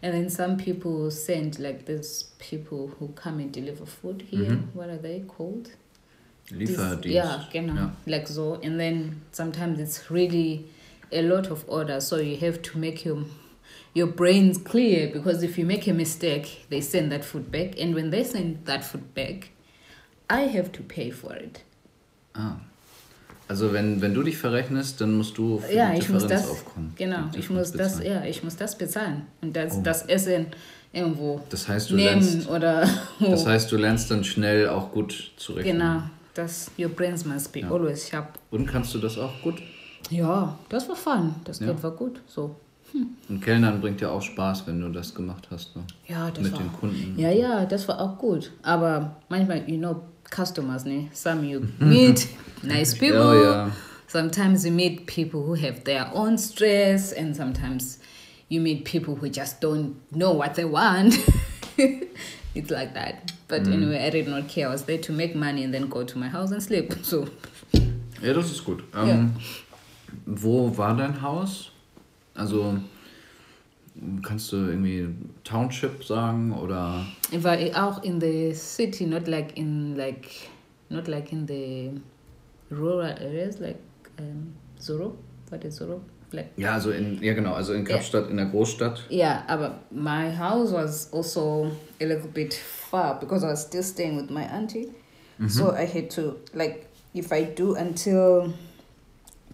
and 0.00 0.14
then 0.14 0.30
some 0.30 0.56
people 0.56 1.10
send 1.10 1.58
like 1.58 1.84
these 1.84 2.30
people 2.38 2.86
who 2.98 3.08
come 3.08 3.38
and 3.38 3.52
deliver 3.52 3.84
food 3.84 4.22
here 4.30 4.52
Mhm. 4.52 4.72
what 4.72 4.88
are 4.88 4.96
they 4.96 5.20
called 5.28 5.72
This- 6.48 6.58
Lieferdienst. 6.58 7.06
yeah 7.06 7.48
genau 7.52 7.74
Ja. 7.74 7.92
like 8.06 8.28
so 8.28 8.54
and 8.64 8.78
then 8.78 9.22
sometimes 9.32 9.78
it's 9.80 10.10
really 10.10 10.64
a 11.12 11.22
lot 11.22 11.50
of 11.50 11.64
orders 11.68 12.08
so 12.08 12.16
you 12.18 12.36
have 12.40 12.58
to 12.62 12.78
make 12.78 13.08
your 13.08 13.24
your 13.94 14.08
brains 14.08 14.58
clear 14.62 15.10
because 15.12 15.44
if 15.44 15.56
you 15.58 15.64
make 15.66 15.88
a 15.90 15.94
mistake 15.94 16.66
they 16.70 16.80
send 16.80 17.10
that 17.12 17.24
food 17.24 17.50
back 17.50 17.80
and 17.80 17.94
when 17.94 18.10
they 18.10 18.24
send 18.24 18.64
that 18.66 18.82
food 18.84 19.14
back 19.14 19.50
i 20.28 20.46
have 20.46 20.70
to 20.72 20.82
pay 20.82 21.10
for 21.10 21.34
it 21.36 21.60
Ah. 22.34 22.56
Also 23.48 23.74
wenn, 23.74 24.00
wenn 24.00 24.14
du 24.14 24.22
dich 24.22 24.38
verrechnest, 24.38 24.98
dann 25.02 25.12
musst 25.18 25.36
du 25.36 25.58
für 25.58 25.74
ja 25.74 25.92
die 25.92 25.98
ich 25.98 26.08
muss 26.08 26.22
Differenz 26.22 26.42
das 26.46 26.50
aufkommen. 26.50 26.92
genau 26.96 27.24
ich 27.36 27.50
muss 27.50 27.72
das 27.72 27.92
bezahlen. 27.98 28.06
ja 28.06 28.24
ich 28.24 28.42
muss 28.42 28.56
das 28.56 28.78
bezahlen 28.78 29.22
und 29.42 29.54
das 29.54 29.74
Oh. 29.76 29.80
das 29.82 30.02
Essen 30.06 30.46
irgendwo 30.94 31.40
Das 31.50 31.68
heißt, 31.68 31.90
du 31.90 31.96
nehmen 31.96 32.20
lernst, 32.22 32.48
oder 32.48 32.88
das 33.20 33.44
heißt, 33.46 33.70
du 33.70 33.76
lernst 33.76 34.10
dann 34.10 34.24
schnell 34.24 34.68
auch 34.68 34.90
gut 34.92 35.32
zu 35.36 35.52
rechnen. 35.52 35.78
genau 35.78 36.02
das 36.34 36.70
your 36.78 36.88
brains 36.88 37.24
must 37.24 37.52
be 37.52 37.60
Ja. 37.60 37.70
always 37.70 38.08
sharp 38.08 38.38
Und 38.50 38.66
kannst 38.66 38.94
du 38.94 38.98
das 38.98 39.18
auch 39.18 39.40
gut? 39.42 39.62
Ja, 40.10 40.58
das 40.68 40.88
war 40.88 40.96
fun. 40.96 41.34
Das 41.44 41.60
Ja. 41.60 41.66
Geld 41.66 41.82
war 41.82 41.92
gut. 41.92 42.20
So. 42.26 42.56
Und 43.28 43.40
Kellnern 43.42 43.80
bringt 43.80 44.00
ja 44.02 44.10
auch 44.10 44.20
Spaß, 44.20 44.66
wenn 44.66 44.80
du 44.80 44.88
das 44.90 45.14
gemacht 45.14 45.48
hast. 45.50 45.74
Ne? 45.76 45.82
Ja, 46.08 46.30
das 46.30 46.42
Mit 46.44 46.52
war, 46.52 46.58
den 46.60 46.72
Kunden. 46.74 47.18
Ja, 47.18 47.30
ja, 47.30 47.64
das 47.64 47.88
war 47.88 47.98
auch 47.98 48.18
gut. 48.18 48.52
Aber 48.62 49.16
manchmal, 49.30 49.62
you 49.68 49.78
know, 49.78 50.02
customers, 50.30 50.84
ne? 50.84 51.08
Some 51.14 51.46
you 51.46 51.60
meet 51.78 52.28
nice 52.62 52.94
people. 52.94 53.18
Oh, 53.20 53.42
ja. 53.42 53.70
Sometimes 54.08 54.66
you 54.66 54.72
meet 54.72 55.06
people 55.06 55.40
who 55.40 55.54
have 55.54 55.84
their 55.84 56.14
own 56.14 56.36
stress, 56.36 57.14
and 57.14 57.34
sometimes 57.34 57.98
you 58.50 58.60
meet 58.60 58.84
people 58.84 59.14
who 59.18 59.26
just 59.28 59.62
don't 59.62 59.92
know 60.10 60.36
what 60.36 60.52
they 60.54 60.66
want. 60.70 61.18
it's 62.54 62.70
like 62.70 62.94
that. 62.94 63.32
But 63.48 63.66
anyway, 63.66 64.04
I 64.04 64.10
did 64.10 64.28
not 64.28 64.48
care. 64.48 64.68
I 64.68 64.70
was 64.72 64.84
there 64.84 64.98
to 64.98 65.12
make 65.12 65.34
money 65.34 65.64
and 65.64 65.72
then 65.72 65.88
go 65.88 66.04
to 66.04 66.18
my 66.18 66.28
house 66.28 66.50
and 66.50 66.62
sleep. 66.62 66.94
So 67.02 67.28
Ja, 68.22 68.32
das 68.32 68.50
ist 68.52 68.64
gut. 68.64 68.84
Ähm, 68.94 69.32
Wo 70.26 70.76
war 70.76 70.96
dein 70.96 71.20
Haus? 71.20 71.72
Also 72.34 72.78
kannst 74.22 74.52
du 74.52 74.56
irgendwie 74.56 75.08
Township 75.44 76.04
sagen 76.04 76.52
oder 76.52 77.04
if 77.32 77.44
I 77.44 77.74
auch 77.74 78.02
in 78.02 78.20
the 78.20 78.54
city, 78.54 79.06
not 79.06 79.26
like 79.26 79.56
in 79.56 79.96
like 79.96 80.28
not 80.88 81.08
like 81.08 81.32
in 81.32 81.46
the 81.46 81.90
rural 82.70 83.02
areas 83.02 83.58
like 83.58 83.78
um, 84.18 84.54
Zoro. 84.78 85.16
What 85.50 85.64
is 85.64 85.76
Zoro? 85.76 86.00
Like 86.32 86.50
ja, 86.56 86.74
also 86.74 86.90
in 86.90 87.22
yeah, 87.22 87.34
genau, 87.34 87.54
also 87.54 87.74
in 87.74 87.84
Kapstadt 87.84 88.30
in 88.30 88.36
der 88.36 88.46
Großstadt. 88.46 89.04
Yeah, 89.10 89.42
but 89.56 89.90
my 89.90 90.30
house 90.30 90.72
was 90.72 91.12
also 91.12 91.70
a 92.00 92.04
little 92.04 92.28
bit 92.28 92.54
far 92.54 93.18
because 93.20 93.44
I 93.44 93.50
was 93.50 93.62
still 93.62 93.82
staying 93.82 94.16
with 94.16 94.30
my 94.30 94.44
auntie. 94.44 94.92
So 95.48 95.72
I 95.72 95.86
had 95.86 96.08
to 96.10 96.36
like 96.54 96.86
if 97.14 97.32
I 97.32 97.42
do 97.42 97.74
until 97.74 98.52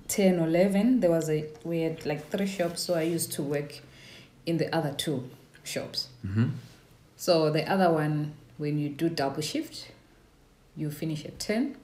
10 0.09 0.39
or 0.39 0.47
11, 0.47 1.01
there 1.01 1.11
was 1.11 1.31
a 1.31 1.47
we 1.65 1.81
had 1.81 2.05
like 2.05 2.29
three 2.31 2.47
shops, 2.47 2.83
so 2.83 2.95
I 2.95 3.03
used 3.03 3.33
to 3.33 3.43
work 3.43 3.81
in 4.45 4.59
the 4.59 4.75
other 4.75 4.93
two 4.93 5.23
shops. 5.65 6.09
Mhm. 6.27 6.51
So 7.17 7.51
the 7.51 7.65
other 7.71 7.91
one, 7.91 8.33
when 8.59 8.79
you 8.79 8.89
do 8.91 9.09
double 9.09 9.43
shift, 9.43 9.91
you 10.77 10.91
finish 10.91 11.25
at 11.25 11.39
10. 11.39 11.77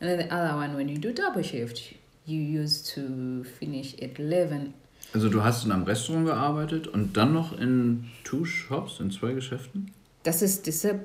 And 0.00 0.08
then 0.08 0.18
the 0.18 0.32
other 0.32 0.54
one, 0.54 0.76
when 0.76 0.88
you 0.88 0.96
do 0.98 1.12
double 1.12 1.42
shift, 1.42 1.94
you 2.28 2.40
used 2.60 2.92
to 2.94 3.44
finish 3.58 3.94
at 4.02 4.18
11. 4.18 4.74
Also 5.14 5.28
du 5.30 5.42
hast 5.42 5.64
in 5.64 5.72
einem 5.72 5.84
Restaurant 5.84 6.26
gearbeitet 6.26 6.86
und 6.88 7.16
dann 7.16 7.32
noch 7.32 7.58
in 7.58 8.04
two 8.24 8.44
shops, 8.44 9.00
in 9.00 9.10
zwei 9.10 9.32
Geschäften? 9.32 9.90
That 10.24 10.42
is 10.42 10.60
the 10.64 10.72
same 10.72 11.00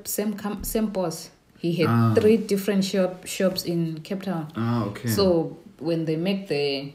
same, 0.64 0.88
boss. 0.88 1.32
He 1.60 1.82
had 1.82 1.88
Ah. 1.88 2.14
three 2.14 2.38
different 2.38 2.84
shop 2.84 3.26
shops 3.26 3.64
in 3.64 4.04
Cape 4.04 4.24
Town. 4.26 4.48
Ah, 4.56 4.86
okay. 4.88 5.08
So 5.08 5.58
when 5.80 6.06
they 6.06 6.18
make 6.18 6.48
the 6.50 6.92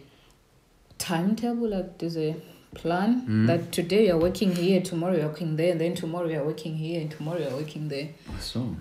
timetable, 0.98 1.68
like 1.70 1.96
there's 1.98 2.16
a 2.18 2.34
plan 2.74 3.22
Mhm. 3.26 3.46
that 3.46 3.72
today 3.72 4.06
you're 4.08 4.20
working 4.20 4.54
here, 4.54 4.80
tomorrow 4.82 5.14
you're 5.16 5.28
working 5.28 5.56
there, 5.56 5.70
and 5.72 5.80
then 5.80 5.94
tomorrow 5.94 6.28
you're 6.28 6.44
working 6.44 6.76
here, 6.76 7.00
and 7.00 7.10
tomorrow 7.10 7.38
you're 7.40 7.56
working 7.56 7.88
there. 7.88 8.08
Ach 8.28 8.42
so. 8.42 8.76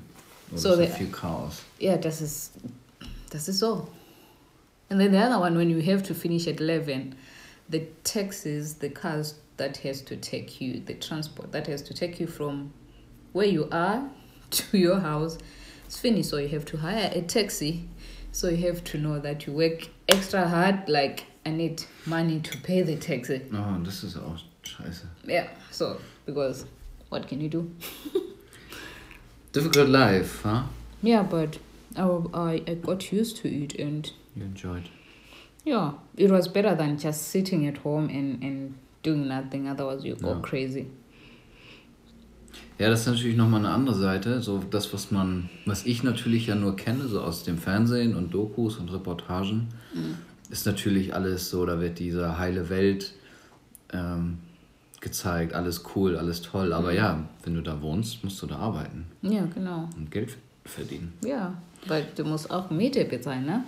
Oh, 0.51 0.57
So 0.57 0.69
das 0.75 0.79
ist 0.89 0.97
the- 0.97 1.03
viel 1.05 1.11
Chaos. 1.13 1.61
Yeah, 1.79 1.97
das 1.97 2.21
ist 2.21 2.51
das 3.29 3.47
ist 3.47 3.63
all. 3.63 3.83
And 4.89 4.99
then 4.99 5.11
the 5.11 5.19
other 5.19 5.39
one, 5.39 5.57
when 5.57 5.69
you 5.69 5.81
have 5.81 6.03
to 6.03 6.13
finish 6.13 6.47
at 6.47 6.59
eleven, 6.59 7.15
the 7.69 7.87
taxis, 8.03 8.75
the 8.75 8.89
cars 8.89 9.35
that 9.57 9.77
has 9.77 10.01
to 10.03 10.15
take 10.15 10.61
you, 10.61 10.79
the 10.79 10.93
transport 10.93 11.51
that 11.51 11.67
has 11.67 11.81
to 11.83 11.93
take 11.93 12.19
you 12.19 12.27
from 12.27 12.73
where 13.33 13.47
you 13.47 13.67
are 13.71 14.09
to 14.51 14.77
your 14.77 14.99
house, 14.99 15.37
it's 15.85 15.99
finished. 15.99 16.29
So 16.29 16.37
you 16.37 16.47
have 16.49 16.65
to 16.65 16.77
hire 16.77 17.11
a 17.13 17.21
taxi. 17.21 17.89
So 18.31 18.49
you 18.49 18.67
have 18.67 18.83
to 18.85 18.97
know 18.97 19.19
that 19.19 19.47
you 19.47 19.53
work 19.53 19.89
extra 20.07 20.47
hard. 20.47 20.87
Like 20.87 21.25
I 21.45 21.51
need 21.51 21.83
money 22.05 22.39
to 22.39 22.57
pay 22.59 22.81
the 22.81 22.95
taxi. 22.95 23.41
Oh, 23.53 23.79
this 23.83 24.03
is 24.03 24.15
auch 24.15 24.39
scheiße. 24.63 25.05
Yeah. 25.25 25.47
So 25.71 25.99
because 26.25 26.65
what 27.09 27.27
can 27.27 27.41
you 27.41 27.49
do? 27.49 27.71
Difficult 29.51 29.89
life, 29.89 30.41
huh? 30.43 30.63
Yeah, 31.01 31.23
but 31.23 31.57
I 31.95 32.03
I, 32.33 32.61
I 32.67 32.73
got 32.75 33.11
used 33.11 33.37
to 33.37 33.63
it 33.63 33.75
and 33.75 34.11
You 34.37 34.43
enjoyed. 34.45 34.83
Yeah, 35.65 35.93
it 36.15 36.29
was 36.31 36.47
better 36.47 36.75
than 36.75 36.97
just 36.97 37.29
sitting 37.31 37.67
at 37.67 37.77
home 37.83 38.09
and, 38.09 38.41
and 38.43 38.75
doing 39.03 39.27
nothing. 39.27 39.67
Otherwise, 39.67 40.05
you 40.05 40.15
go 40.15 40.29
Ja. 40.29 40.39
crazy. 40.41 40.85
Ja, 42.79 42.89
das 42.89 43.01
ist 43.01 43.07
natürlich 43.07 43.35
nochmal 43.35 43.61
eine 43.65 43.73
andere 43.73 43.95
Seite. 43.95 44.41
So 44.41 44.59
das, 44.59 44.93
was 44.93 45.09
man, 45.11 45.49
was 45.65 45.85
ich 45.85 46.03
natürlich 46.03 46.45
ja 46.47 46.55
nur 46.55 46.75
kenne, 46.75 47.07
so 47.07 47.21
aus 47.21 47.43
dem 47.43 47.57
Fernsehen 47.57 48.15
und 48.15 48.33
Dokus 48.33 48.77
und 48.77 48.91
Reportagen, 48.93 49.67
ist 50.49 50.65
natürlich 50.67 51.13
alles 51.15 51.49
so, 51.49 51.65
da 51.65 51.79
wird 51.81 51.97
diese 51.97 52.37
heile 52.37 52.69
Welt 52.69 53.13
ähm, 53.91 54.37
gezeigt, 55.01 55.53
alles 55.53 55.83
cool, 55.95 56.15
alles 56.17 56.41
toll. 56.43 56.71
Aber 56.71 56.93
ja, 56.93 57.27
wenn 57.43 57.55
du 57.55 57.61
da 57.61 57.81
wohnst, 57.81 58.23
musst 58.23 58.41
du 58.43 58.45
da 58.47 58.57
arbeiten 58.57 59.07
Ja, 59.23 59.45
genau. 59.53 59.89
und 59.97 60.11
Geld 60.11 60.37
verdienen. 60.63 61.13
Ja, 61.25 61.55
weil 61.89 62.05
du 62.15 62.23
musst 62.23 62.49
auch 62.51 62.69
Miete 62.69 63.05
bezahlen, 63.05 63.45
ne? 63.45 63.63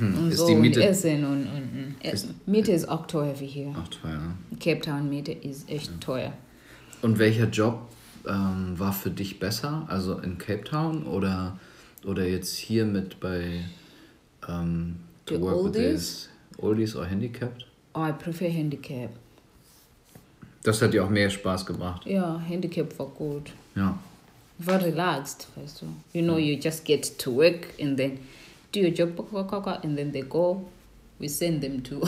Und 0.00 0.16
Hm. 0.16 0.28
Ist 0.30 0.38
so 0.38 0.46
die 0.46 0.54
Miete 0.54 0.80
und 0.80 0.86
Essen 0.86 1.24
und, 1.24 1.46
und, 1.46 1.48
und 1.48 1.94
Essen. 2.00 2.34
Miete 2.46 2.70
ist 2.72 2.88
auch 2.88 3.06
teuer 3.06 3.34
wie 3.40 3.46
hier. 3.46 3.68
auch 3.70 3.88
teuer? 3.88 4.18
ne? 4.18 4.56
Cape 4.60 4.80
Town 4.80 5.08
Miete 5.08 5.32
ist 5.32 5.68
echt 5.68 6.00
teuer. 6.00 6.32
Und 7.02 7.18
welcher 7.18 7.46
Job 7.48 7.88
ähm, 8.28 8.78
war 8.78 8.92
für 8.92 9.10
dich 9.10 9.40
besser? 9.40 9.84
Also 9.88 10.18
in 10.18 10.38
Cape 10.38 10.62
Town 10.64 11.04
oder, 11.04 11.58
oder 12.04 12.24
jetzt 12.26 12.54
hier 12.56 12.84
mit 12.84 13.18
bei 13.20 13.64
ähm, 14.48 14.96
to 15.26 15.34
The 15.36 15.40
work 15.40 15.54
with 15.56 15.64
Oldies? 15.64 15.92
this 15.92 16.28
Oldies 16.58 16.96
or 16.96 17.04
Handicapped? 17.06 17.66
Oh, 17.94 18.06
I 18.06 18.12
prefer 18.12 18.48
Handicap. 18.48 19.10
Das 20.62 20.80
hat 20.82 20.92
dir 20.92 21.04
auch 21.04 21.10
mehr 21.10 21.30
Spaß 21.30 21.64
gemacht. 21.66 22.06
Ja, 22.06 22.38
Handicap 22.38 22.96
war 22.98 23.06
gut. 23.06 23.50
Ja. 23.74 23.98
War 24.64 24.82
relaxed, 24.82 25.48
weißt 25.56 25.82
du. 25.82 25.86
You 26.12 26.22
know, 26.22 26.38
you 26.38 26.56
just 26.56 26.84
get 26.84 27.18
to 27.18 27.30
work 27.30 27.68
and 27.80 27.96
then 27.96 28.18
do 28.72 28.80
your 28.80 28.90
job 28.90 29.18
and 29.82 29.96
then 29.96 30.12
they 30.12 30.22
go. 30.22 30.64
We 31.18 31.28
send 31.28 31.62
them 31.62 31.82
to 31.84 32.00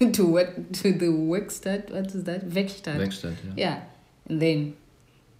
to 0.12 0.26
work 0.26 0.54
to 0.82 0.92
the 0.92 1.08
Werkstatt. 1.08 1.90
What 1.90 2.14
is 2.14 2.24
that? 2.24 2.48
Werkstatt. 2.48 2.98
Werkstatt, 2.98 3.34
ja. 3.44 3.54
Yeah. 3.56 3.82
And 4.28 4.40
then 4.40 4.74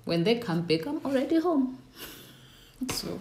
when 0.05 0.25
they 0.25 0.39
come 0.39 0.63
back, 0.63 0.87
I'm 0.87 1.01
already 1.05 1.41
home. 1.41 1.77
So 2.93 3.21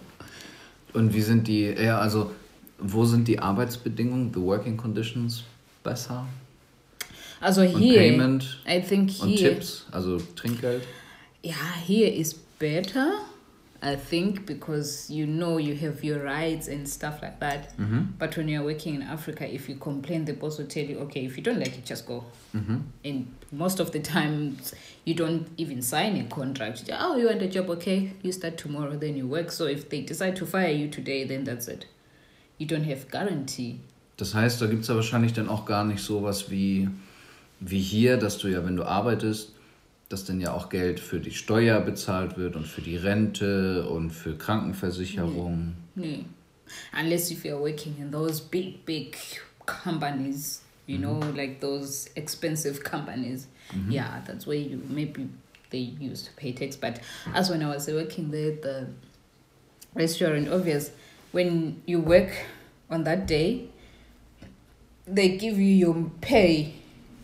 Und 0.94 1.14
wie 1.14 1.20
sind 1.20 1.46
die, 1.46 1.66
ja, 1.66 2.00
also 2.00 2.30
wo 2.78 3.04
sind 3.04 3.28
die 3.28 3.38
Arbeitsbedingungen, 3.38 4.32
the 4.32 4.40
working 4.40 4.76
conditions 4.76 5.44
besser? 5.84 6.26
also 7.40 7.62
Und 7.62 7.78
here 7.80 7.98
Payment 7.98 8.58
I 8.66 8.80
think 8.80 9.10
und 9.20 9.28
here 9.30 9.54
Tipps, 9.54 9.86
also 9.92 10.18
Trinkgeld? 10.34 10.82
yeah, 11.44 11.54
here 11.86 12.08
is 12.08 12.34
better. 12.60 13.18
I 13.82 13.96
think 13.96 14.44
because 14.44 15.10
you 15.10 15.26
know 15.26 15.56
you 15.56 15.74
have 15.74 16.04
your 16.04 16.22
rights 16.22 16.68
and 16.68 16.86
stuff 16.86 17.22
like 17.22 17.40
that. 17.40 17.74
Mhm. 17.78 18.18
But 18.18 18.36
when 18.36 18.46
you're 18.46 18.62
working 18.62 18.94
in 18.94 19.02
Africa, 19.02 19.48
if 19.52 19.70
you 19.70 19.76
complain, 19.76 20.26
the 20.26 20.34
boss 20.34 20.58
will 20.58 20.66
tell 20.66 20.84
you, 20.84 20.98
okay, 20.98 21.24
if 21.24 21.38
you 21.38 21.42
don't 21.42 21.58
like 21.58 21.78
it, 21.78 21.86
just 21.86 22.06
go. 22.06 22.24
Mhm. 22.54 22.82
And 23.02 23.26
most 23.50 23.80
of 23.80 23.90
the 23.92 24.00
times, 24.00 24.74
you 25.06 25.14
don't 25.14 25.46
even 25.56 25.80
sign 25.80 26.16
a 26.20 26.24
contract. 26.24 26.86
You 26.86 26.94
Oh, 27.00 27.16
you 27.16 27.26
want 27.26 27.40
a 27.40 27.48
job? 27.48 27.70
Okay, 27.70 28.12
you 28.22 28.32
start 28.32 28.58
tomorrow, 28.58 28.98
then 28.98 29.16
you 29.16 29.26
work. 29.26 29.50
So 29.50 29.64
if 29.66 29.88
they 29.88 30.02
decide 30.02 30.36
to 30.36 30.46
fire 30.46 30.70
you 30.70 30.88
today, 30.88 31.24
then 31.24 31.44
that's 31.44 31.66
it. 31.66 31.86
You 32.58 32.66
don't 32.66 32.84
have 32.84 33.08
guarantee. 33.10 33.78
Das 34.18 34.34
heißt, 34.34 34.60
da 34.60 34.66
gibt 34.66 34.82
es 34.82 34.88
ja 34.88 34.94
wahrscheinlich 34.94 35.32
dann 35.32 35.48
auch 35.48 35.64
gar 35.64 35.84
nicht 35.84 36.00
sowas 36.02 36.50
wie, 36.50 36.90
wie 37.60 37.80
hier, 37.80 38.18
dass 38.18 38.36
du 38.36 38.48
ja, 38.48 38.62
wenn 38.66 38.76
du 38.76 38.84
arbeitest, 38.84 39.54
dass 40.10 40.24
dann 40.24 40.40
ja 40.40 40.52
auch 40.52 40.68
Geld 40.68 41.00
für 41.00 41.20
die 41.20 41.30
Steuer 41.30 41.80
bezahlt 41.80 42.36
wird 42.36 42.56
und 42.56 42.66
für 42.66 42.82
die 42.82 42.96
Rente 42.96 43.88
und 43.88 44.10
für 44.10 44.36
Krankenversicherung. 44.36 45.76
No. 45.94 46.04
Unless 46.92 47.30
if 47.30 47.44
you're 47.44 47.58
working 47.58 47.96
in 47.98 48.10
those 48.10 48.42
big, 48.42 48.84
big 48.84 49.16
companies, 49.66 50.62
you 50.86 50.98
know, 50.98 51.20
like 51.34 51.60
those 51.60 52.10
expensive 52.16 52.82
companies. 52.82 53.46
Yeah, 53.88 54.20
that's 54.26 54.46
where 54.46 54.56
you 54.56 54.82
maybe 54.88 55.28
they 55.70 55.94
used 56.00 56.26
to 56.26 56.32
pay 56.32 56.52
tax. 56.52 56.76
But 56.76 57.00
as 57.32 57.48
when 57.50 57.62
I 57.62 57.68
was 57.68 57.86
working 57.86 58.32
there 58.32 58.52
at 58.52 58.62
the 58.62 58.88
restaurant, 59.94 60.48
obvious, 60.48 60.90
when 61.30 61.82
you 61.86 62.00
work 62.00 62.30
on 62.90 63.04
that 63.04 63.28
day, 63.28 63.68
they 65.06 65.36
give 65.36 65.56
you 65.56 65.72
your 65.86 66.10
pay. 66.20 66.79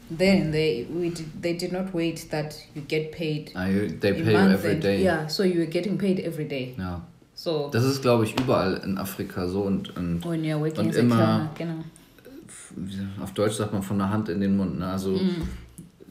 Then 0.08 0.52
they 0.52 0.86
we 0.88 1.10
did, 1.10 1.42
they 1.42 1.54
did 1.56 1.72
not 1.72 1.92
wait 1.92 2.30
that 2.30 2.54
you 2.74 2.82
get 2.82 3.10
paid. 3.12 3.50
Ah, 3.54 3.66
you- 3.66 3.88
they 3.88 4.12
pay 4.12 4.32
you 4.32 4.38
every 4.38 4.72
and- 4.74 4.82
day. 4.82 5.02
Yeah, 5.02 5.26
so 5.28 5.42
you 5.42 5.56
were 5.58 5.66
getting 5.66 5.98
paid 5.98 6.20
every 6.20 6.46
day. 6.46 6.74
Ja. 6.78 7.02
So 7.34 7.68
Das 7.72 7.84
ist, 7.84 8.02
glaube 8.02 8.24
ich, 8.24 8.34
überall 8.38 8.80
in 8.84 8.96
Afrika 8.98 9.46
so 9.48 9.62
und, 9.62 9.94
und 9.96 10.24
when 10.24 10.42
you're 10.42 10.58
working 10.60 10.86
Und 10.86 10.90
as 10.90 10.96
a 10.96 11.00
immer- 11.00 11.50
genau. 11.58 11.84
auf 13.22 13.32
Deutsch 13.34 13.54
sagt 13.56 13.72
man 13.72 13.82
von 13.82 13.98
der 13.98 14.10
Hand 14.10 14.28
in 14.28 14.40
den 14.40 14.56
Mund. 14.56 14.78
Ne? 14.78 14.86
Also, 14.86 15.10
Mm. 15.10 15.42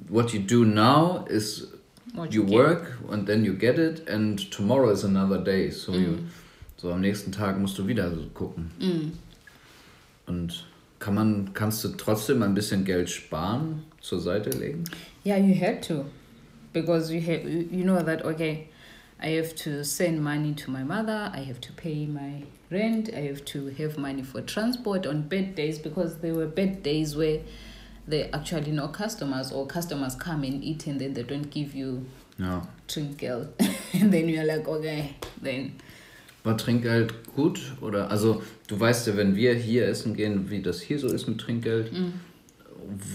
what 0.10 0.32
you 0.34 0.42
do 0.42 0.64
now 0.66 1.26
is 1.30 1.68
What 2.14 2.34
you 2.34 2.44
get. 2.46 2.54
work 2.54 2.98
and 3.12 3.26
then 3.26 3.44
you 3.46 3.54
get 3.54 3.78
it 3.80 4.08
and 4.10 4.52
tomorrow 4.52 4.92
is 4.92 5.04
another 5.04 5.38
day. 5.44 5.72
So, 5.72 5.94
you, 5.94 6.00
Mm. 6.12 6.30
so 6.78 6.92
am 6.92 7.02
nächsten 7.02 7.32
Tag 7.32 7.58
musst 7.60 7.78
du 7.80 7.88
wieder 7.88 8.12
so 8.14 8.22
gucken. 8.34 8.72
Mm. 8.80 9.12
Und 10.28 10.66
kann 11.06 11.14
man, 11.14 11.54
kannst 11.54 11.84
du 11.84 11.90
trotzdem 11.90 12.42
ein 12.42 12.56
bisschen 12.56 12.84
Geld 12.84 13.10
sparen 13.12 13.84
zur 14.02 14.20
Seite 14.20 14.50
legen? 14.50 14.86
Yeah, 15.24 15.38
you 15.38 15.54
had 15.54 15.84
to, 15.84 16.06
because 16.74 17.14
you 17.14 17.22
have 17.22 17.48
you 17.48 17.84
know 17.84 18.02
that 18.02 18.26
okay, 18.26 18.70
I 19.22 19.36
have 19.38 19.54
to 19.64 19.84
send 19.84 20.24
money 20.24 20.56
to 20.56 20.72
my 20.72 20.84
mother. 20.84 21.32
I 21.32 21.42
have 21.42 21.62
to 21.62 21.74
pay 21.74 22.08
my 22.08 22.46
rent. 22.72 23.12
I 23.14 23.28
have 23.28 23.46
to 23.54 23.68
have 23.78 24.00
money 24.00 24.24
for 24.24 24.42
transport 24.42 25.06
on 25.06 25.28
bad 25.30 25.54
days 25.54 25.78
because 25.78 26.22
there 26.22 26.34
were 26.34 26.48
bad 26.48 26.82
days 26.82 27.16
where 27.16 27.42
there 28.08 28.26
are 28.26 28.40
actually 28.40 28.72
no 28.72 28.88
customers 28.88 29.52
or 29.52 29.68
customers 29.68 30.16
come 30.16 30.44
and 30.44 30.64
eat 30.64 30.88
and 30.88 31.00
then 31.00 31.14
they 31.14 31.24
don't 31.24 31.52
give 31.52 31.76
you 31.76 32.08
Ja. 32.40 32.62
trinkgeld 32.88 33.50
and 33.94 34.12
then 34.12 34.28
you're 34.28 34.44
like 34.44 34.68
okay 34.68 35.16
then 35.42 35.72
War 36.46 36.58
Trinkgeld 36.58 37.14
gut? 37.36 37.74
Oder 37.82 38.10
also 38.12 38.42
du 38.68 38.80
weißt 38.80 39.08
ja, 39.08 39.18
wenn 39.18 39.36
wir 39.36 39.54
hier 39.56 39.88
essen 39.88 40.16
gehen, 40.16 40.50
wie 40.50 40.62
das 40.62 40.80
hier 40.80 41.00
so 41.00 41.08
ist 41.08 41.28
mit 41.28 41.40
Trinkgeld. 41.42 41.92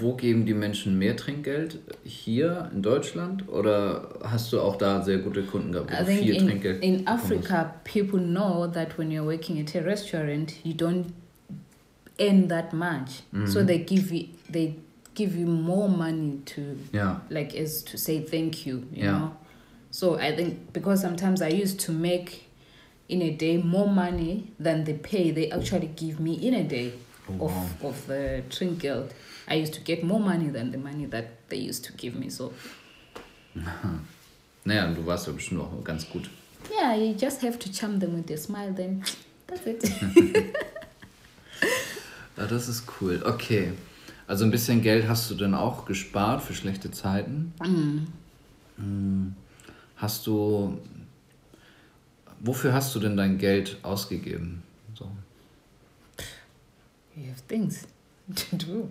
Wo 0.01 0.15
geben 0.15 0.47
die 0.47 0.55
Menschen 0.55 0.99
mehr 0.99 1.17
Trinkgeld? 1.17 1.79
Hier 2.05 2.69
in 2.75 2.83
Deutschland? 2.83 3.49
Oder 3.49 4.09
hast 4.25 4.53
du 4.53 4.61
auch 4.61 4.77
da 4.77 5.01
sehr 5.03 5.19
gute 5.19 5.45
Kunden 5.45 5.71
gehabt, 5.71 5.93
wo 5.93 6.05
viel 6.07 6.35
in, 6.35 6.47
Trinkgeld 6.49 6.83
in? 6.83 7.07
Africa, 7.07 7.75
people 7.85 8.19
know 8.19 8.67
that 8.67 8.99
when 8.99 9.13
you're 9.13 9.25
working 9.25 9.61
at 9.61 9.75
a 9.77 9.81
restaurant, 9.85 10.53
you 10.65 10.75
don't 10.75 11.07
earn 12.19 12.49
that 12.49 12.73
much. 12.73 13.23
So 13.47 13.63
they 13.65 13.79
give 13.79 14.13
you 14.13 14.27
they 14.53 14.75
give 15.15 15.37
you 15.39 15.47
more 15.47 15.89
money 15.89 16.41
to 16.47 16.61
Ja. 16.93 17.21
like 17.31 17.55
as 17.55 17.85
to 17.85 17.97
say 17.97 18.21
thank 18.25 18.67
you, 18.67 18.83
you 18.93 19.05
Yeah. 19.05 19.19
know. 19.19 19.31
So 19.93 20.17
I 20.19 20.35
think 20.35 20.73
because 20.73 21.01
sometimes 21.01 21.41
I 21.43 21.49
used 21.63 21.79
to 21.87 21.93
make 21.93 22.50
in 23.11 23.23
a 23.23 23.31
day 23.31 23.57
more 23.59 23.89
money 23.89 24.45
than 24.59 24.85
the 24.85 24.95
pay 24.95 25.33
they 25.33 25.51
actually 25.51 25.89
give 25.97 26.21
me 26.21 26.35
in 26.35 26.55
a 26.55 26.63
day 26.65 26.93
Oh, 27.29 27.47
of 27.47 27.53
wow. 27.83 27.89
of 27.91 28.07
the 28.07 28.43
trinkgeld. 28.49 29.11
I 29.49 29.55
used 29.63 29.75
to 29.75 29.81
get 29.81 30.03
more 30.03 30.21
money 30.21 30.49
than 30.51 30.71
the 30.73 30.79
money 30.79 31.07
that 31.07 31.27
they 31.49 31.59
used 31.69 31.85
to 31.85 31.93
give 31.93 32.15
me. 32.15 32.29
So 32.31 32.53
Naja, 34.65 34.87
du 34.95 35.05
warst 35.07 35.27
ja 35.27 35.33
bestimmt 35.33 35.61
auch 35.61 35.85
ganz 35.85 36.07
gut. 36.11 36.29
Yeah, 36.71 36.95
you 36.95 37.15
just 37.15 37.43
have 37.43 37.59
to 37.59 37.71
charm 37.73 37.99
them 38.01 38.15
with 38.15 38.29
your 38.31 38.39
smile, 38.39 38.73
then 38.75 39.03
that's 39.47 39.67
it. 39.67 39.83
Ja, 42.37 42.47
das 42.49 42.69
ist 42.69 42.85
cool. 43.01 43.23
Okay. 43.25 43.73
Also 44.27 44.45
ein 44.45 44.51
bisschen 44.51 44.83
Geld 44.83 45.09
hast 45.09 45.31
du 45.31 45.35
dann 45.35 45.55
auch 45.55 45.87
gespart 45.87 46.43
für 46.43 46.55
schlechte 46.55 46.91
Zeiten. 46.91 47.53
Mm. 48.77 49.33
Hast 49.97 50.27
du. 50.27 50.79
Wofür 52.41 52.73
hast 52.73 52.95
du 52.95 53.01
denn 53.01 53.17
dein 53.17 53.39
Geld 53.39 53.77
ausgegeben? 53.83 54.63
So. 54.95 55.07
you 57.17 57.29
have 57.29 57.41
things 57.49 57.87
to 58.35 58.57
do. 58.57 58.89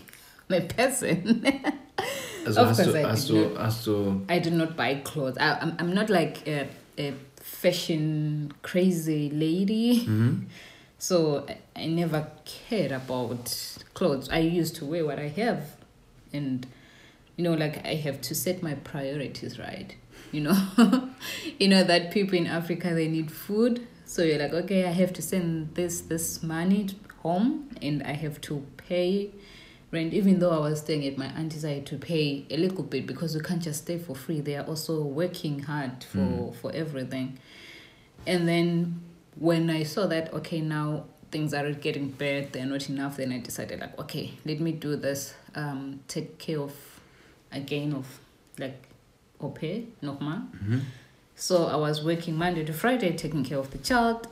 A 0.50 0.60
person. 0.60 1.42
Also 2.46 2.64
hast 2.64 2.86
du, 2.86 2.94
I 2.94 3.04
hast 3.04 3.28
did 3.28 3.36
du, 3.36 3.58
hast 3.58 3.86
du. 3.86 4.22
I 4.26 4.40
do 4.40 4.50
not 4.50 4.74
buy 4.74 4.94
clothes. 5.04 5.36
I, 5.36 5.58
I'm, 5.60 5.74
I'm 5.78 5.92
not 5.92 6.08
like 6.08 6.40
a, 6.46 6.66
a 6.98 7.12
fashion 7.36 8.52
crazy 8.62 9.30
lady. 9.30 10.08
So 10.98 11.46
I, 11.48 11.56
I 11.76 11.86
never 11.86 12.26
cared 12.44 12.92
about 12.92 13.54
clothes. 13.94 14.28
I 14.30 14.40
used 14.40 14.76
to 14.76 14.84
wear 14.84 15.06
what 15.06 15.18
I 15.18 15.28
have. 15.28 15.62
And, 16.30 16.66
you 17.36 17.44
know, 17.44 17.54
like 17.54 17.86
I 17.86 17.94
have 17.94 18.20
to 18.20 18.34
set 18.34 18.62
my 18.62 18.74
priorities 18.74 19.58
right. 19.58 19.96
You 20.32 20.42
know, 20.42 20.68
you 21.58 21.68
know 21.68 21.82
that 21.84 22.12
people 22.12 22.36
in 22.36 22.46
Africa, 22.46 22.94
they 22.94 23.08
need 23.08 23.30
food. 23.30 23.86
So 24.04 24.22
you're 24.22 24.38
like, 24.38 24.52
okay, 24.52 24.84
I 24.86 24.90
have 24.90 25.12
to 25.14 25.22
send 25.22 25.74
this, 25.74 26.00
this 26.00 26.42
money 26.42 26.88
home 27.22 27.68
and 27.80 28.02
I 28.02 28.12
have 28.12 28.40
to 28.42 28.66
pay 28.76 29.30
rent. 29.90 30.14
Even 30.14 30.38
though 30.38 30.50
I 30.50 30.58
was 30.58 30.80
staying 30.80 31.06
at 31.06 31.16
my 31.16 31.26
auntie's, 31.26 31.64
I 31.64 31.74
had 31.74 31.86
to 31.86 31.96
pay 31.96 32.44
a 32.50 32.56
little 32.56 32.82
bit 32.82 33.06
because 33.06 33.34
you 33.34 33.40
can't 33.40 33.62
just 33.62 33.82
stay 33.82 33.98
for 33.98 34.14
free. 34.14 34.40
They 34.40 34.56
are 34.56 34.64
also 34.64 35.02
working 35.02 35.60
hard 35.60 36.02
for, 36.04 36.52
for 36.60 36.72
everything. 36.72 37.38
And 38.26 38.48
then 38.48 39.00
when 39.36 39.70
I 39.70 39.84
saw 39.84 40.06
that, 40.06 40.32
okay, 40.34 40.60
now 40.60 41.04
things 41.30 41.54
are 41.54 41.70
getting 41.72 42.10
bad, 42.10 42.52
they're 42.52 42.66
not 42.66 42.88
enough, 42.88 43.16
then 43.16 43.32
I 43.32 43.38
decided, 43.38 43.80
like, 43.80 43.98
okay, 44.00 44.32
let 44.44 44.60
me 44.60 44.72
do 44.72 44.96
this, 44.96 45.34
um, 45.54 46.00
take 46.08 46.38
care 46.38 46.60
of, 46.60 46.74
again, 47.52 47.94
of 47.94 48.20
like, 48.58 48.89
au 49.40 49.48
pair, 49.50 49.82
nochmal. 50.02 50.42
So 51.36 51.66
I 51.66 51.76
was 51.76 52.04
working 52.04 52.36
Monday 52.36 52.64
to 52.64 52.72
Friday, 52.72 53.12
taking 53.16 53.42
care 53.44 53.58
of 53.58 53.70
the 53.70 53.78
child. 53.78 54.28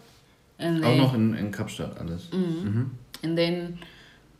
And 0.59 0.79
Auch 0.85 0.88
then, 0.90 0.99
noch 0.99 1.14
in, 1.14 1.35
in 1.37 1.53
Kapstadt 1.53 1.99
alles. 2.01 2.29
Mhm. 2.33 2.90
and 3.23 3.37
then 3.38 3.79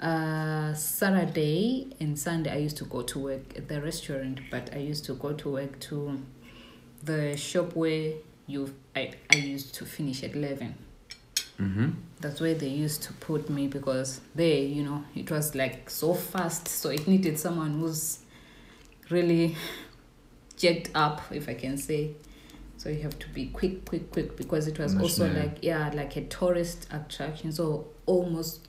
uh, 0.01 0.75
Saturday 0.75 1.87
and 2.01 2.19
Sunday, 2.19 2.51
I 2.51 2.59
used 2.59 2.77
to 2.79 2.85
go 2.85 3.03
to 3.03 3.19
work 3.19 3.57
at 3.57 3.69
the 3.69 3.81
restaurant, 3.81 4.41
but 4.51 4.71
I 4.75 4.79
used 4.79 5.05
to 5.07 5.15
go 5.15 5.33
to 5.33 5.51
work 5.51 5.79
to 5.81 6.19
the 7.05 7.37
shop 7.37 7.75
where 7.75 8.13
you 8.47 8.75
I, 8.97 9.13
I 9.33 9.37
used 9.37 9.75
to 9.77 9.85
finish 9.85 10.23
at 10.25 10.35
11. 10.35 10.75
Mhm. 11.61 11.93
That's 12.21 12.41
where 12.41 12.55
they 12.55 12.69
used 12.69 13.03
to 13.05 13.13
put 13.15 13.49
me 13.51 13.67
because 13.69 14.21
there, 14.35 14.59
you 14.63 14.83
know, 14.85 15.05
it 15.15 15.31
was 15.31 15.55
like 15.55 15.89
so 15.91 16.15
fast. 16.15 16.69
So 16.69 16.91
it 16.91 17.07
needed 17.09 17.39
someone 17.39 17.79
who's 17.81 18.19
really 19.11 19.57
jacked 20.59 20.91
up, 20.95 21.23
if 21.31 21.49
I 21.49 21.55
can 21.55 21.77
say. 21.79 22.11
So 22.77 22.89
you 22.89 23.01
have 23.03 23.19
to 23.19 23.29
be 23.31 23.47
quick, 23.47 23.85
quick, 23.85 24.11
quick 24.13 24.37
because 24.37 24.69
it 24.69 24.79
was 24.79 24.95
also 24.97 25.27
schnell. 25.29 25.43
like, 25.43 25.59
yeah, 25.63 25.91
like 25.95 26.17
a 26.17 26.23
tourist 26.27 26.87
attraction. 26.93 27.51
So 27.53 27.87
almost 28.07 28.61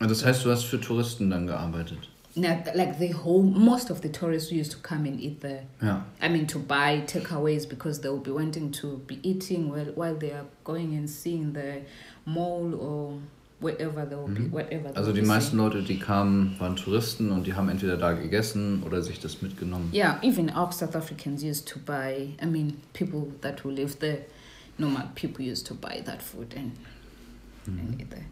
Ah, 0.00 0.06
Das 0.08 0.24
heißt, 0.24 0.44
du 0.44 0.50
hast 0.50 0.64
für 0.64 0.80
Touristen 0.80 1.30
dann 1.30 1.46
gearbeitet. 1.46 2.08
Like, 2.36 2.74
like 2.74 2.98
the 2.98 3.12
whole 3.12 3.44
most 3.44 3.90
of 3.92 4.00
the 4.00 4.08
tourists 4.08 4.50
used 4.50 4.72
to 4.72 4.78
come 4.82 5.06
and 5.06 5.20
eat 5.20 5.40
there. 5.40 5.62
yeah 5.80 6.02
I 6.20 6.28
mean 6.28 6.48
to 6.48 6.58
buy 6.58 7.02
takeaways 7.06 7.64
because 7.68 8.00
they 8.00 8.08
will 8.08 8.18
be 8.24 8.32
wanting 8.32 8.72
to 8.72 8.96
be 9.06 9.20
eating 9.22 9.68
while 9.70 9.92
while 9.94 10.16
they 10.16 10.32
are 10.32 10.46
going 10.64 10.96
and 10.96 11.08
seeing 11.08 11.52
the 11.52 11.82
mall 12.26 12.74
or 12.74 13.20
wherever 13.60 14.04
they 14.04 14.16
will 14.16 14.28
be 14.28 14.50
whatever. 14.50 14.90
they 14.90 14.96
Also 14.96 15.12
die 15.12 15.22
meisten. 15.22 15.56
Leute, 15.56 15.82
die 15.82 15.98
kamen, 15.98 16.58
waren 16.58 16.76
Touristen 16.76 17.30
und 17.30 17.46
die 17.46 17.54
haben 17.54 17.68
entweder 17.68 17.96
da 17.96 18.12
gegessen 18.12 18.82
oder 18.82 19.02
sich 19.02 19.20
das 19.20 19.42
mitgenommen. 19.42 19.90
Yeah, 19.92 20.18
even 20.22 20.50
our 20.50 20.70
South 20.72 20.94
Africans 20.94 21.42
used 21.42 21.68
to 21.68 21.78
buy. 21.78 22.34
I 22.42 22.46
mean, 22.46 22.74
people 22.92 23.32
that 23.40 23.64
who 23.64 23.70
live 23.70 23.98
there, 23.98 24.26
normal 24.78 25.08
people 25.14 25.44
used 25.44 25.66
to 25.66 25.74
buy 25.74 26.02
that 26.04 26.22
food 26.22 26.54
and, 26.56 26.72
and 27.66 28.00
eat 28.00 28.10
there. 28.10 28.26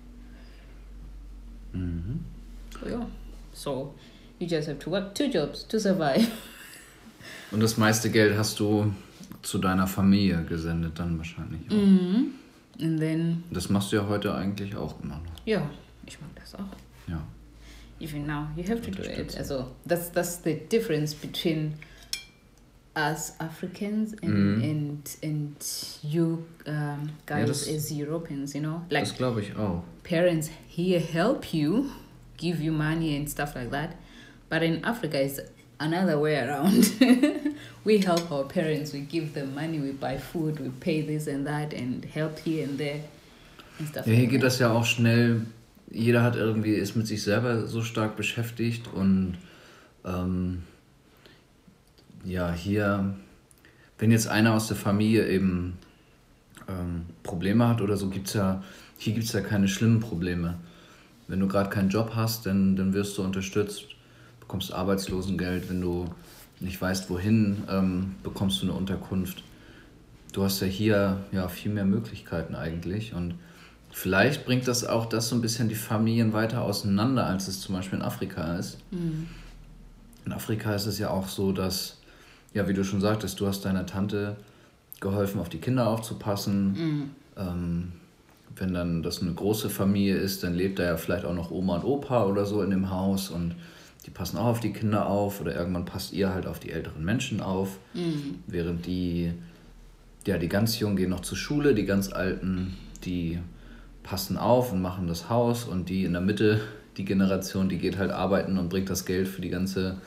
Mhm. 1.73 2.21
So 2.81 2.89
yeah, 2.89 3.07
so 3.53 3.95
you 4.39 4.47
just 4.47 4.69
have 4.69 4.79
to 4.81 4.91
work 4.91 5.15
two 5.15 5.29
jobs 5.29 5.65
to 5.69 5.79
survive. 5.79 6.27
Und 7.53 7.61
das 7.61 7.77
meiste 7.77 8.11
Geld 8.11 8.37
hast 8.37 8.59
du 8.59 8.93
zu 9.43 9.59
deiner 9.59 9.87
Familie 9.87 10.43
gesendet 10.45 10.99
dann 10.99 11.19
wahrscheinlich. 11.19 11.61
Auch. 11.71 11.75
Mm. 11.75 12.42
And 12.81 12.99
then 13.01 13.45
Das 13.51 13.69
machst 13.69 13.93
du 13.93 13.97
ja 13.97 14.07
heute 14.09 14.35
eigentlich 14.35 14.75
auch 14.77 15.01
immer 15.03 15.17
noch. 15.17 15.47
yeah, 15.47 15.69
ich 16.07 16.21
mag 16.21 16.31
das 16.37 16.55
auch. 16.55 16.77
Ja. 17.09 17.23
even 18.01 18.27
now 18.27 18.47
you 18.57 18.65
have 18.69 18.81
to 18.81 18.91
do 18.91 19.03
it 19.03 19.37
also 19.37 19.67
that's 19.87 20.11
that's 20.11 20.43
the 20.43 20.55
difference 20.71 21.15
between 21.15 21.75
us 22.97 23.33
africans 23.39 24.13
and 24.23 24.35
Mhm. 24.35 24.63
and 24.63 25.19
and 25.23 25.99
you 26.03 26.45
um, 26.67 27.09
guys 27.27 27.47
das- 27.49 27.69
as 27.69 27.91
europeans 27.91 28.55
you 28.55 28.61
know 28.61 28.83
like 28.91 29.05
Das 29.05 29.15
glaube 29.17 29.41
ich 29.43 29.57
auch. 29.57 29.83
parents 30.03 30.51
here 30.69 31.01
help 31.01 31.55
you 31.55 31.87
give 32.37 32.63
you 32.63 32.73
money 32.73 33.17
and 33.17 33.29
stuff 33.31 33.55
like 33.55 33.71
that 33.71 33.91
but 34.51 34.63
in 34.63 34.85
africa 34.85 35.17
it's 35.23 35.41
another 35.83 36.19
way 36.21 36.37
around 36.39 36.85
we 37.85 37.99
help 37.99 38.31
our 38.31 38.45
parents 38.47 38.93
we 38.93 39.01
give 39.01 39.33
them 39.35 39.55
money 39.55 39.79
we 39.81 39.93
buy 39.93 40.17
food 40.19 40.59
we 40.61 40.71
pay 40.81 41.03
this 41.03 41.27
and 41.29 41.47
that 41.47 41.73
and 41.75 42.05
help 42.05 42.39
here 42.39 42.65
and 42.65 42.79
there 42.79 43.01
and 43.79 43.89
stuff 43.89 44.07
Ja, 44.07 44.13
hier 44.13 44.23
like 44.23 44.31
geht 44.31 44.41
that. 44.41 44.47
das 44.53 44.59
ja 44.59 44.71
auch 44.73 44.85
schnell. 44.85 45.43
Jeder 45.91 46.23
hat 46.23 46.37
irgendwie, 46.37 46.73
ist 46.73 46.97
mit 46.97 47.07
sich 47.07 47.23
selber 47.23 47.67
so 47.67 47.83
stark 47.83 48.17
beschäftigt 48.17 48.89
und 48.95 49.37
ähm, 50.07 50.63
ja, 52.25 52.53
hier, 52.53 53.15
wenn 53.99 54.11
jetzt 54.11 54.27
einer 54.29 54.55
aus 54.55 54.69
der 54.69 54.77
Familie 54.77 55.29
eben 55.29 55.77
ähm, 56.69 57.03
Probleme 57.23 57.69
hat 57.69 57.81
oder 57.83 57.97
so, 57.97 58.09
gibt's 58.09 58.33
ja, 58.35 58.63
hier 58.97 59.13
gibt 59.13 59.27
es 59.27 59.33
ja 59.33 59.41
keine 59.43 59.69
schlimmen 59.69 60.01
Probleme. 60.01 60.55
Wenn 61.29 61.41
du 61.41 61.49
gerade 61.49 61.69
keinen 61.71 61.91
Job 61.91 62.13
hast, 62.15 62.47
dann, 62.47 62.75
dann 62.77 62.95
wirst 62.95 63.19
du 63.19 63.23
unterstützt, 63.23 63.85
bekommst 64.53 64.75
Arbeitslosengeld. 64.75 65.71
Wenn 65.71 65.81
du 65.81 66.05
nicht 66.61 66.79
weißt, 66.79 67.09
wohin, 67.09 67.65
ähm, 67.71 68.17
bekommst 68.23 68.61
du 68.61 68.67
eine 68.67 68.75
Unterkunft. 68.75 69.43
Du 70.35 70.45
hast 70.45 70.61
ja 70.61 70.67
hier 70.67 71.25
ja 71.33 71.49
viel 71.49 71.73
mehr 71.73 71.87
Möglichkeiten 71.87 72.55
eigentlich 72.55 73.15
und 73.15 73.37
vielleicht 73.93 74.45
bringt 74.45 74.69
das 74.69 74.85
auch 74.85 75.07
das 75.07 75.31
so 75.31 75.37
ein 75.37 75.41
bisschen 75.41 75.71
die 75.71 75.75
Familien 75.75 76.35
weiter 76.35 76.61
auseinander, 76.61 77.27
als 77.27 77.49
es 77.49 77.63
zum 77.63 77.75
Beispiel 77.75 77.99
in 78.01 78.05
Afrika 78.05 78.57
ist. 78.59 78.77
In 80.27 80.33
Afrika 80.33 80.75
ist 80.75 80.85
es 80.85 80.99
ja 80.99 81.09
auch 81.09 81.29
so, 81.29 81.53
dass, 81.53 81.99
ja, 82.53 82.69
wie 82.69 82.75
du 82.75 82.85
schon 82.85 83.01
sagtest, 83.01 83.41
du 83.41 83.47
hast 83.47 83.65
deiner 83.65 83.87
Tante 83.87 84.37
geholfen, 85.01 85.41
auf 85.41 85.49
die 85.49 85.59
Kinder 85.61 85.89
aufzupassen. 85.89 86.77
Ähm, 87.39 87.93
wenn 88.57 88.75
dann 88.75 89.03
das 89.03 89.23
eine 89.23 89.33
große 89.33 89.71
Familie 89.71 90.17
ist, 90.17 90.43
dann 90.43 90.53
lebt 90.53 90.79
da 90.79 90.85
ja 90.85 90.99
vielleicht 90.99 91.25
auch 91.25 91.35
noch 91.35 91.51
Oma 91.51 91.77
und 91.77 91.85
Opa 91.85 92.27
oder 92.27 92.45
so 92.45 92.63
in 92.63 92.69
dem 92.69 92.91
Haus 92.91 93.31
und 93.31 93.55
die 94.07 94.11
passen 94.11 94.37
auch 94.37 94.47
auf 94.47 94.61
die 94.61 94.73
Kinder 94.73 95.07
auf 95.07 95.41
oder 95.41 95.55
irgendwann 95.55 95.85
passt 95.85 96.13
ihr 96.13 96.33
halt 96.35 96.47
auf 96.47 96.59
die 96.59 96.71
älteren 96.71 97.05
Menschen 97.05 97.41
auf, 97.41 97.79
Mhm. 97.95 98.41
während 98.47 98.87
die, 98.87 99.33
ja, 100.27 100.39
die 100.39 100.49
ganz 100.49 100.79
Jungen 100.79 100.97
gehen 100.97 101.11
noch 101.11 101.21
zur 101.21 101.37
Schule, 101.39 101.75
die 101.75 101.85
ganz 101.85 102.13
Alten, 102.13 102.77
die 103.05 103.39
passen 104.03 104.37
auf 104.37 104.73
und 104.73 104.83
machen 104.83 105.07
das 105.07 105.29
Haus 105.29 105.65
und 105.65 105.89
die 105.89 106.05
in 106.05 106.13
der 106.13 106.23
Mitte, 106.23 106.61
die 106.97 107.05
Generation, 107.05 107.69
die 107.69 107.79
geht 107.79 107.97
halt 107.97 108.11
arbeiten 108.11 108.59
und 108.59 108.69
bringt 108.69 108.91
das 108.91 109.07
Geld 109.07 109.27
für 109.29 109.41
die 109.41 109.49
ganze 109.49 109.99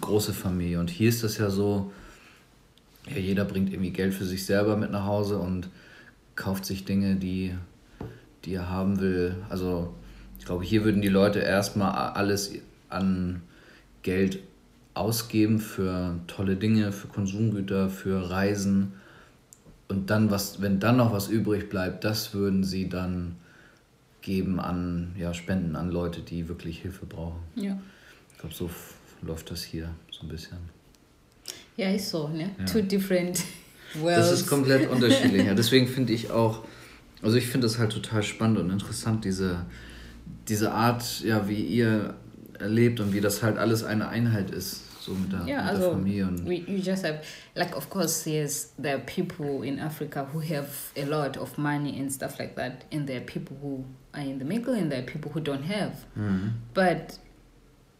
große 0.00 0.32
Familie. 0.32 0.78
Und 0.80 0.88
hier 0.88 1.08
ist 1.08 1.22
das 1.22 1.36
ja 1.38 1.50
so, 1.50 1.92
ja, 3.10 3.16
jeder 3.18 3.44
bringt 3.44 3.72
irgendwie 3.72 3.90
Geld 3.90 4.14
für 4.14 4.24
sich 4.24 4.46
selber 4.46 4.76
mit 4.76 4.90
nach 4.90 5.04
Hause 5.04 5.38
und 5.38 5.68
kauft 6.36 6.64
sich 6.64 6.84
Dinge, 6.84 7.16
die, 7.16 7.54
die 8.44 8.54
er 8.54 8.70
haben 8.70 9.00
will. 9.00 9.34
Also 9.50 9.92
ich 10.38 10.46
glaube, 10.46 10.64
hier 10.64 10.84
würden 10.84 11.02
die 11.02 11.08
Leute 11.08 11.40
erstmal 11.40 11.92
alles 12.12 12.52
an 12.90 13.42
Geld 14.02 14.40
ausgeben 14.94 15.60
für 15.60 16.18
tolle 16.26 16.56
Dinge, 16.56 16.92
für 16.92 17.08
Konsumgüter, 17.08 17.88
für 17.88 18.30
Reisen. 18.30 18.92
Und 19.88 20.10
dann, 20.10 20.30
was, 20.30 20.60
wenn 20.60 20.80
dann 20.80 20.96
noch 20.96 21.12
was 21.12 21.28
übrig 21.28 21.68
bleibt, 21.68 22.04
das 22.04 22.34
würden 22.34 22.64
sie 22.64 22.88
dann 22.88 23.36
geben 24.22 24.60
an 24.60 25.12
ja, 25.18 25.32
Spenden 25.32 25.76
an 25.76 25.90
Leute, 25.90 26.20
die 26.20 26.48
wirklich 26.48 26.80
Hilfe 26.80 27.06
brauchen. 27.06 27.40
Ja. 27.54 27.78
Ich 28.32 28.38
glaube, 28.38 28.54
so 28.54 28.70
läuft 29.22 29.50
das 29.50 29.62
hier 29.62 29.90
so 30.10 30.22
ein 30.22 30.28
bisschen. 30.28 30.58
Ja, 31.76 31.90
ist 31.90 32.10
so, 32.10 32.28
ne? 32.28 32.50
Ja. 32.58 32.64
Two 32.64 32.82
different 32.82 33.42
worlds. 33.94 34.16
Das 34.30 34.32
ist 34.32 34.46
komplett 34.46 34.88
unterschiedlich. 34.88 35.46
Ja. 35.46 35.54
Deswegen 35.60 35.88
finde 35.88 36.12
ich 36.12 36.30
auch, 36.30 36.64
also 37.22 37.36
ich 37.36 37.46
finde 37.46 37.66
es 37.66 37.78
halt 37.78 37.92
total 37.92 38.22
spannend 38.22 38.58
und 38.58 38.70
interessant, 38.70 39.24
diese, 39.24 39.64
diese 40.48 40.72
Art, 40.72 41.20
ja, 41.22 41.48
wie 41.48 41.62
ihr 41.62 42.14
erlebt 42.60 43.00
und 43.00 43.12
wie 43.12 43.20
das 43.20 43.42
halt 43.42 43.58
alles 43.58 43.82
eine 43.84 44.08
Einheit 44.08 44.50
ist, 44.50 45.02
so 45.02 45.12
mit 45.12 45.32
der, 45.32 45.38
yeah, 45.40 45.46
mit 45.46 45.56
der 45.56 45.64
also 45.68 45.90
Familie. 45.92 46.26
Und, 46.26 46.46
we, 46.46 46.56
you 46.56 46.78
just 46.78 47.04
have 47.04 47.20
like 47.54 47.76
of 47.76 47.88
course 47.90 48.28
yes 48.30 48.72
there 48.80 48.96
are 48.96 49.02
people 49.04 49.62
in 49.66 49.78
Africa 49.78 50.26
who 50.32 50.40
have 50.40 50.68
a 50.96 51.04
lot 51.04 51.36
of 51.38 51.56
money 51.58 51.98
and 52.00 52.12
stuff 52.12 52.38
like 52.38 52.54
that 52.56 52.84
and 52.92 53.06
there 53.06 53.18
are 53.18 53.24
people 53.24 53.56
who 53.62 53.84
are 54.12 54.22
in 54.24 54.38
the 54.38 54.44
middle 54.44 54.74
and 54.74 54.90
there 54.90 55.00
are 55.00 55.06
people 55.06 55.30
who 55.32 55.40
don't 55.40 55.64
have 55.64 56.04
Mhm. 56.16 56.52
but 56.74 57.18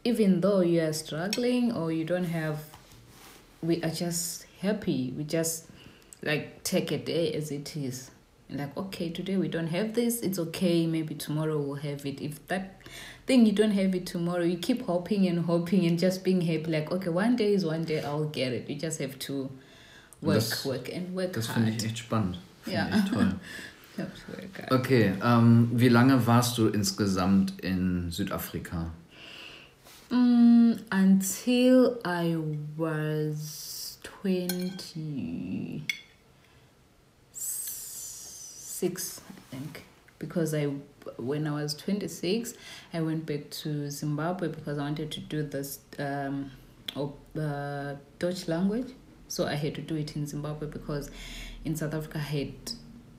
even 0.03 0.41
though 0.41 0.61
you 0.61 0.81
are 0.81 0.93
struggling 0.93 1.71
or 1.71 1.91
you 1.91 2.03
don't 2.05 2.29
have 2.31 2.57
we 3.61 3.75
are 3.83 3.91
just 3.93 4.45
happy 4.61 5.13
we 5.17 5.23
just 5.23 5.65
like 6.23 6.63
take 6.63 6.91
a 6.91 6.97
day 6.97 7.33
as 7.33 7.51
it 7.51 7.75
is 7.75 8.09
like 8.51 8.75
okay 8.77 9.09
today 9.09 9.37
we 9.37 9.47
don't 9.47 9.67
have 9.67 9.93
this 9.93 10.21
it's 10.21 10.37
okay 10.39 10.85
maybe 10.87 11.15
tomorrow 11.15 11.57
we'll 11.57 11.75
have 11.75 12.05
it 12.05 12.21
if 12.21 12.45
that 12.47 12.81
thing 13.25 13.45
you 13.45 13.53
don't 13.53 13.71
have 13.71 13.95
it 13.95 14.05
tomorrow 14.05 14.43
you 14.43 14.57
keep 14.57 14.81
hoping 14.85 15.27
and 15.27 15.45
hoping 15.45 15.85
and 15.85 15.97
just 15.99 16.23
being 16.23 16.41
happy 16.41 16.69
like 16.71 16.91
okay 16.91 17.09
one 17.09 17.35
day 17.35 17.53
is 17.53 17.65
one 17.65 17.83
day 17.85 18.01
i'll 18.03 18.25
get 18.29 18.51
it 18.51 18.69
you 18.69 18.75
just 18.75 18.99
have 18.99 19.17
to 19.19 19.49
work 20.21 20.35
Das- 20.39 20.65
work 20.65 20.89
and 20.93 21.15
work 21.15 21.33
Das 21.33 21.47
hard 21.47 21.55
finde 21.65 21.71
ich 21.77 21.85
echt 21.85 21.97
spannend. 21.97 22.37
Ja. 22.65 22.87
ich 22.89 23.09
toll. 23.09 23.33
You 23.97 24.03
have 24.03 24.11
to 24.13 24.31
work 24.33 24.69
hard. 24.69 24.71
Okay, 24.71 25.13
ähm, 25.23 25.69
wie 25.73 25.89
lange 25.89 26.25
warst 26.27 26.57
du 26.57 26.67
insgesamt 26.67 27.59
in 27.61 28.11
Südafrika? 28.11 28.91
Mm, 30.11 30.73
until 30.91 31.97
I 32.05 32.37
was 32.77 33.97
26, 38.81 39.21
I 39.29 39.55
think. 39.55 39.83
Because 40.19 40.53
I, 40.53 40.65
when 41.17 41.47
I 41.47 41.51
was 41.51 41.73
26, 41.75 42.53
I 42.93 43.01
went 43.01 43.25
back 43.25 43.49
to 43.61 43.89
Zimbabwe 43.89 44.47
because 44.49 44.77
I 44.77 44.81
wanted 44.81 45.11
to 45.11 45.19
do 45.19 45.43
this 45.43 45.79
um, 45.99 46.51
the 47.33 47.97
Dutch 48.19 48.47
language. 48.47 48.91
So 49.27 49.45
I 49.45 49.55
had 49.55 49.75
to 49.75 49.81
do 49.81 49.95
it 49.95 50.15
in 50.15 50.27
Zimbabwe 50.27 50.67
because 50.67 51.09
in 51.63 51.75
South 51.75 51.93
Africa 51.93 52.17
I 52.17 52.21
had 52.21 52.53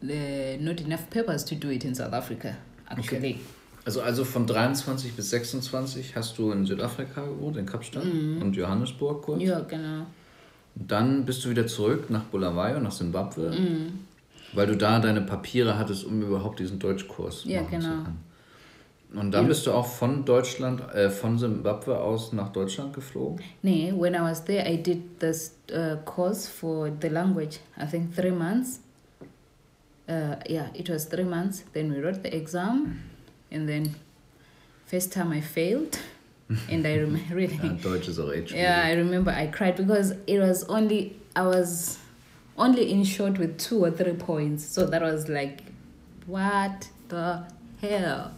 uh, 0.02 0.56
not 0.60 0.80
enough 0.80 1.08
papers 1.10 1.44
to 1.44 1.54
do 1.54 1.70
it 1.70 1.84
in 1.84 1.94
South 1.94 2.12
Africa, 2.12 2.56
actually. 2.90 3.40
Also, 3.84 4.00
also 4.02 4.24
von 4.24 4.46
23 4.46 5.12
bis 5.12 5.30
26 5.30 6.14
hast 6.14 6.38
du 6.38 6.52
in 6.52 6.66
Südafrika 6.66 7.24
gewohnt, 7.24 7.56
in 7.56 7.66
Kapstadt 7.66 8.04
und 8.04 8.54
Johannesburg 8.54 9.22
kurz. 9.22 9.42
Ja, 9.42 9.60
genau. 9.60 10.06
Dann 10.74 11.24
bist 11.24 11.44
du 11.44 11.50
wieder 11.50 11.66
zurück 11.66 12.08
nach 12.08 12.22
Bulawayo, 12.24 12.78
nach 12.78 12.92
Simbabwe, 12.92 13.52
weil 14.52 14.66
du 14.66 14.76
da 14.76 14.98
deine 14.98 15.20
Papiere 15.22 15.78
hattest, 15.78 16.04
um 16.04 16.20
überhaupt 16.22 16.58
diesen 16.60 16.78
Deutschkurs 16.78 17.44
Ja, 17.44 17.62
machen 17.62 17.80
zu 17.80 17.88
genau. 17.88 18.02
können. 18.04 18.24
Und 19.14 19.30
dann 19.32 19.46
bist 19.46 19.66
du 19.66 19.72
auch 19.72 19.86
von 19.86 20.24
Deutschland, 20.24 20.80
äh, 20.94 21.10
von 21.10 21.38
Simbabwe 21.38 21.98
aus 21.98 22.32
nach 22.32 22.48
Deutschland 22.50 22.94
geflogen? 22.94 23.44
Nee, 23.60 23.92
when 23.94 24.14
I 24.14 24.20
was 24.20 24.42
there, 24.44 24.66
I 24.66 24.76
did 24.82 25.18
this 25.20 25.54
uh, 25.70 25.96
course 26.06 26.48
for 26.48 26.90
the 27.02 27.08
language. 27.08 27.58
I 27.78 27.84
think 27.86 28.14
three 28.16 28.30
months. 28.30 28.80
Uh, 30.08 30.36
yeah, 30.48 30.66
it 30.74 30.88
was 30.88 31.04
three 31.08 31.24
months. 31.24 31.62
Then 31.74 31.92
we 31.92 32.00
wrote 32.00 32.22
the 32.22 32.34
exam, 32.34 33.00
and 33.50 33.68
then 33.68 33.94
first 34.86 35.12
time 35.12 35.30
I 35.30 35.40
failed, 35.42 35.98
and 36.70 36.86
I 36.86 36.94
remember 36.96 37.34
really. 37.34 37.58
Ja, 37.62 37.74
Deutsch 37.82 38.08
ist 38.08 38.18
auch 38.18 38.32
echt 38.32 38.48
schwierig. 38.48 38.64
Yeah, 38.64 38.82
I 38.88 38.94
remember 38.96 39.30
I 39.30 39.46
cried 39.46 39.76
because 39.76 40.14
it 40.26 40.40
was 40.40 40.66
only 40.70 41.16
I 41.36 41.42
was 41.42 41.98
only 42.56 42.90
in 42.90 43.04
short 43.04 43.38
with 43.38 43.58
two 43.58 43.84
or 43.84 43.90
three 43.90 44.14
points. 44.14 44.64
So 44.64 44.86
that 44.86 45.02
was 45.02 45.28
like, 45.28 45.62
what 46.26 46.88
the 47.08 47.44
hell? 47.80 48.32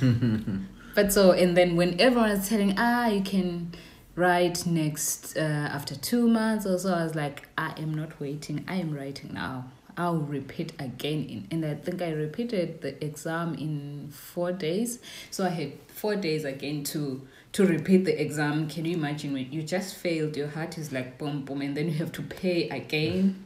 but 0.94 1.12
so 1.12 1.32
and 1.32 1.56
then 1.56 1.76
when 1.76 2.00
everyone 2.00 2.30
is 2.30 2.48
telling 2.48 2.74
ah 2.78 3.06
you 3.06 3.22
can 3.22 3.72
write 4.14 4.66
next 4.66 5.36
uh, 5.36 5.40
after 5.40 5.94
two 5.94 6.26
months 6.26 6.66
or 6.66 6.78
so, 6.78 6.94
I 6.94 7.04
was 7.04 7.14
like 7.14 7.48
I 7.58 7.74
am 7.78 7.94
not 7.94 8.18
waiting. 8.18 8.64
I 8.66 8.76
am 8.76 8.94
writing 8.94 9.34
now. 9.34 9.70
I'll 9.98 10.18
repeat 10.18 10.72
again 10.78 11.24
in 11.24 11.48
and 11.50 11.64
I 11.64 11.74
think 11.74 12.02
I 12.02 12.10
repeated 12.10 12.82
the 12.82 13.02
exam 13.02 13.54
in 13.54 14.10
four 14.10 14.52
days. 14.52 14.98
So 15.30 15.44
I 15.44 15.50
had 15.50 15.72
four 15.88 16.16
days 16.16 16.44
again 16.44 16.84
to 16.84 17.26
to 17.52 17.66
repeat 17.66 18.04
the 18.04 18.20
exam. 18.20 18.68
Can 18.68 18.84
you 18.84 18.96
imagine 18.96 19.32
when 19.32 19.50
you 19.50 19.62
just 19.62 19.96
failed, 19.96 20.36
your 20.36 20.48
heart 20.48 20.76
is 20.76 20.92
like 20.92 21.18
boom 21.18 21.44
boom 21.44 21.62
and 21.62 21.76
then 21.76 21.88
you 21.88 21.94
have 21.94 22.12
to 22.12 22.22
pay 22.22 22.68
again 22.68 23.45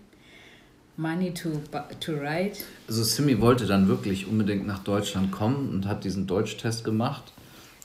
money 1.01 1.33
to 1.33 1.49
to 2.01 2.13
write. 2.21 2.59
Also 2.89 3.03
Simi 3.03 3.41
wollte 3.41 3.67
dann 3.67 3.89
wirklich 3.89 4.27
unbedingt 4.27 4.67
nach 4.67 4.81
Deutschland 4.85 5.31
kommen 5.33 5.71
und 5.71 5.87
hat 5.87 6.05
diesen 6.05 6.27
Deutschtest 6.27 6.85
gemacht 6.85 7.33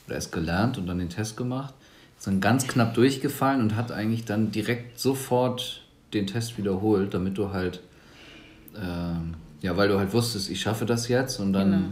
oder 0.08 0.18
es 0.18 0.32
gelernt 0.32 0.78
und 0.78 0.88
dann 0.88 1.00
den 1.00 1.10
Test 1.10 1.38
gemacht. 1.38 1.74
Ist 2.18 2.28
dann 2.28 2.42
ganz 2.42 2.68
knapp 2.68 2.94
durchgefallen 2.94 3.62
und 3.62 3.76
hat 3.76 3.92
eigentlich 3.92 4.26
dann 4.26 4.52
direkt 4.52 5.00
sofort 5.00 5.82
den 6.14 6.28
Test 6.28 6.58
wiederholt, 6.58 7.14
damit 7.14 7.38
du 7.38 7.52
halt, 7.52 7.82
ähm, 8.82 9.36
ja, 9.62 9.76
weil 9.78 9.88
du 9.88 9.98
halt 9.98 10.14
wusstest, 10.14 10.50
ich 10.50 10.62
schaffe 10.62 10.86
das 10.86 11.08
jetzt 11.08 11.40
und 11.40 11.54
dann, 11.54 11.72
Genau. 11.72 11.86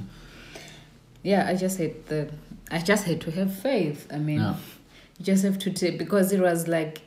yeah 1.26 1.50
i 1.50 1.56
just 1.56 1.80
had 1.80 1.92
the 2.10 2.26
i 2.72 2.78
just 2.86 3.08
had 3.08 3.20
to 3.22 3.32
have 3.32 3.50
faith 3.50 4.06
i 4.14 4.18
mean 4.20 4.40
Ja. 4.40 4.58
you 5.18 5.26
just 5.26 5.44
have 5.46 5.58
to 5.58 5.70
take 5.70 5.98
because 5.98 6.34
it 6.36 6.42
was 6.42 6.68
like 6.68 7.02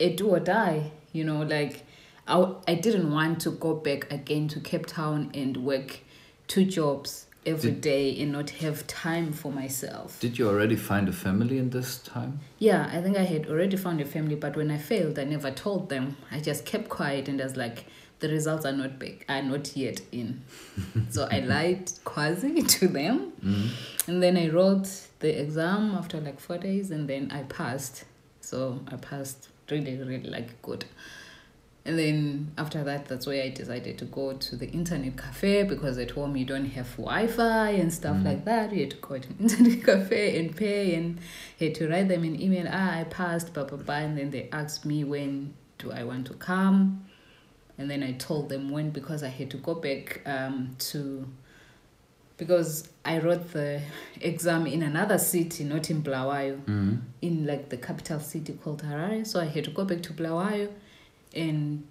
a 0.00 0.08
do 0.08 0.26
or 0.30 0.40
die 0.40 0.90
you 1.12 1.22
know 1.24 1.42
like 1.44 1.82
I, 2.30 2.54
I 2.68 2.74
didn't 2.76 3.10
want 3.12 3.40
to 3.42 3.50
go 3.50 3.74
back 3.74 4.10
again 4.12 4.48
to 4.48 4.60
cape 4.60 4.86
town 4.86 5.30
and 5.34 5.56
work 5.58 6.00
two 6.46 6.64
jobs 6.64 7.26
every 7.44 7.70
Did- 7.72 7.80
day 7.80 8.20
and 8.22 8.32
not 8.32 8.50
have 8.50 8.86
time 8.86 9.32
for 9.32 9.50
myself. 9.50 10.20
Did 10.20 10.38
you 10.38 10.48
already 10.48 10.76
find 10.76 11.08
a 11.08 11.12
family 11.12 11.58
in 11.58 11.70
this 11.70 11.98
time? 11.98 12.40
yeah 12.58 12.90
i 12.92 13.00
think 13.00 13.16
i 13.16 13.22
had 13.24 13.48
already 13.48 13.76
found 13.78 13.98
a 14.02 14.04
family 14.04 14.34
but 14.34 14.54
when 14.54 14.70
i 14.70 14.76
failed 14.76 15.18
i 15.18 15.24
never 15.24 15.50
told 15.50 15.88
them. 15.88 16.16
I 16.30 16.38
just 16.40 16.66
kept 16.66 16.88
quiet 16.90 17.28
and 17.28 17.40
i 17.40 17.44
was 17.44 17.56
like 17.56 17.86
the 18.18 18.28
results 18.28 18.66
are 18.66 18.72
not 18.72 18.98
big 18.98 19.24
are 19.28 19.42
not 19.42 19.74
yet 19.76 20.00
in. 20.12 20.42
So 21.10 21.26
i 21.30 21.40
lied 21.40 21.90
quasi 22.04 22.62
to 22.76 22.88
them. 22.88 23.32
Mm-hmm. 23.44 24.10
And 24.10 24.22
then 24.22 24.36
i 24.36 24.48
wrote 24.50 24.88
the 25.20 25.40
exam 25.40 25.94
after 26.00 26.20
like 26.20 26.38
four 26.38 26.58
days 26.58 26.90
and 26.90 27.08
then 27.08 27.30
i 27.32 27.42
passed. 27.44 28.04
So 28.42 28.80
i 28.88 28.96
passed 28.96 29.48
really 29.70 29.96
really 29.96 30.28
like 30.28 30.60
good 30.60 30.84
and 31.86 31.98
then 31.98 32.52
after 32.58 32.84
that 32.84 33.06
that's 33.06 33.26
where 33.26 33.42
i 33.42 33.48
decided 33.48 33.96
to 33.96 34.04
go 34.04 34.34
to 34.34 34.54
the 34.54 34.68
internet 34.70 35.16
cafe 35.16 35.62
because 35.62 35.96
at 35.96 36.10
home 36.10 36.36
you 36.36 36.44
don't 36.44 36.66
have 36.66 36.90
wi-fi 36.96 37.70
and 37.70 37.90
stuff 37.92 38.18
like 38.22 38.44
that. 38.44 38.70
You 38.72 38.80
had 38.80 38.90
to 38.90 38.96
go 38.98 39.18
to 39.18 39.28
an 39.28 39.36
internet 39.40 39.82
cafe 39.84 40.38
and 40.38 40.54
pay 40.54 40.94
and 40.94 41.18
had 41.58 41.74
to 41.76 41.88
write 41.88 42.08
them 42.08 42.22
an 42.24 42.40
email 42.40 42.66
ah 42.70 42.98
i 43.00 43.04
passed 43.04 43.54
blah 43.54 43.64
blah 43.64 43.78
blah. 43.78 43.94
And 43.96 44.18
then 44.18 44.30
they 44.30 44.48
asked 44.52 44.84
me 44.84 45.04
when 45.04 45.54
do 45.78 45.90
i 45.90 46.04
want 46.04 46.26
to 46.26 46.34
come. 46.34 47.06
And 47.78 47.90
then 47.90 48.02
i 48.02 48.12
told 48.12 48.50
them 48.50 48.68
when 48.70 48.90
because 48.90 49.22
i 49.22 49.28
had 49.28 49.50
to 49.52 49.56
go 49.56 49.74
back 49.74 50.20
um, 50.26 50.76
to 50.90 51.26
because 52.36 52.88
i 53.04 53.18
wrote 53.18 53.52
the 53.52 53.80
exam 54.20 54.66
in 54.66 54.82
another 54.82 55.16
city 55.18 55.64
not 55.64 55.88
in 55.90 56.02
blawayo. 56.02 56.60
Mhm. 56.64 57.00
in 57.22 57.46
like 57.46 57.68
the 57.70 57.76
capital 57.78 58.20
city 58.20 58.52
called 58.62 58.82
Harare. 58.82 59.26
So 59.26 59.40
I 59.40 59.44
had 59.46 59.64
to 59.64 59.70
go 59.70 59.84
back 59.86 60.02
to 60.02 60.12
Blawayo 60.12 60.68
and 61.34 61.82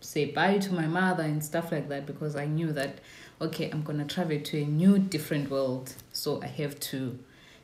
say 0.00 0.24
bye 0.26 0.58
to 0.58 0.72
my 0.72 0.86
mother 0.86 1.22
and 1.22 1.44
stuff 1.44 1.70
like 1.70 1.88
that 1.88 2.06
because 2.06 2.36
I 2.36 2.46
knew 2.46 2.72
that 2.72 2.98
okay, 3.40 3.70
I'm 3.70 3.82
gonna 3.82 4.04
travel 4.04 4.38
to 4.38 4.62
a 4.62 4.66
new 4.66 4.98
different 4.98 5.50
world. 5.50 5.94
So 6.12 6.42
I 6.42 6.46
have 6.46 6.78
to 6.80 7.18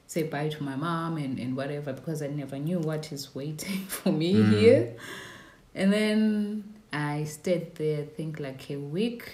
say 0.07 0.23
bye 0.23 0.49
to 0.49 0.63
my 0.63 0.77
mom 0.77 1.17
and, 1.17 1.39
and 1.39 1.57
whatever 1.57 1.93
because 1.93 2.23
I 2.23 2.29
never 2.29 2.59
knew 2.59 2.79
what 2.79 3.13
is 3.13 3.35
waiting 3.35 3.85
for 3.89 4.13
me 4.13 4.35
mm-hmm. 4.35 4.53
here. 4.53 4.95
And 5.75 5.93
then 5.93 6.75
I 6.93 7.25
stayed 7.25 7.75
there, 7.75 8.03
I 8.03 8.07
think 8.07 8.41
like 8.41 8.71
a 8.71 8.77
week. 8.77 9.33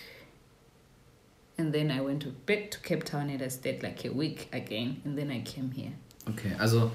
And 1.58 1.72
then 1.72 1.90
I 1.90 2.00
went 2.00 2.22
to 2.22 2.30
back 2.30 2.70
to 2.72 2.80
Cape 2.80 3.04
Town 3.04 3.30
and 3.30 3.40
I 3.40 3.48
stayed 3.48 3.82
like 3.82 4.04
a 4.04 4.10
week 4.10 4.48
again. 4.52 5.00
And 5.04 5.16
then 5.16 5.30
I 5.30 5.42
came 5.42 5.70
here. 5.70 5.92
Okay, 6.28 6.52
also 6.58 6.90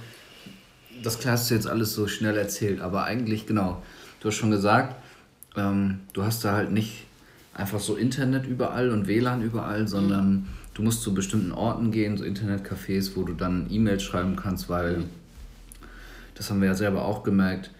das 1.03 1.19
klar 1.19 1.33
hast 1.33 1.49
du 1.49 1.55
jetzt 1.55 1.67
alles 1.67 1.93
so 1.93 2.07
schnell 2.07 2.38
erzählt, 2.38 2.81
aber 2.81 3.03
eigentlich 3.03 3.45
genau, 3.45 3.83
du 4.19 4.27
hast 4.27 4.36
schon 4.36 4.51
gesagt, 4.51 4.95
ähm, 5.56 6.01
du 6.13 6.23
hast 6.23 6.43
da 6.45 6.53
halt 6.53 6.71
nicht 6.71 7.06
einfach 7.53 7.80
so 7.80 7.95
Internet 7.95 8.45
überall 8.45 8.91
und 8.91 9.08
WLAN 9.08 9.41
überall, 9.41 9.88
sondern 9.88 10.32
mhm. 10.32 10.47
du 10.73 10.84
musst 10.84 11.01
zu 11.01 11.13
bestimmten 11.13 11.51
Orten 11.51 11.91
gehen, 11.91 12.17
so 12.17 12.23
Internetcafés, 12.23 13.15
wo 13.15 13.23
du 13.23 13.34
dann 13.34 13.67
E-Mails 13.69 14.03
schreiben 14.03 14.36
kannst, 14.36 14.69
weil 14.69 15.06
das 16.36 16.49
haben 16.49 16.62
wir 16.62 16.67
ja 16.67 16.75
selber 16.75 17.03
auch 17.03 17.23
gemerkt, 17.23 17.71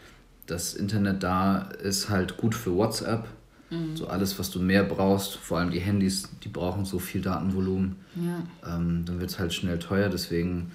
das 0.48 0.74
Internet 0.74 1.22
da 1.22 1.70
ist 1.84 2.10
halt 2.10 2.38
gut 2.38 2.56
für 2.56 2.74
WhatsApp. 2.74 3.26
Mhm. 3.70 3.96
So 3.96 4.08
alles, 4.08 4.40
was 4.40 4.50
du 4.50 4.60
mehr 4.60 4.84
brauchst, 4.84 5.36
vor 5.36 5.60
allem 5.60 5.72
die 5.72 5.80
Handys, 5.80 6.30
die 6.44 6.50
brauchen 6.50 6.86
so 6.86 7.00
viel 7.00 7.22
Datenvolumen. 7.22 7.98
Ja. 8.16 8.76
Ähm, 8.76 9.04
dann 9.06 9.20
wird 9.20 9.30
es 9.30 9.40
halt 9.40 9.54
schnell 9.54 9.78
teuer, 9.78 10.10
deswegen 10.10 10.72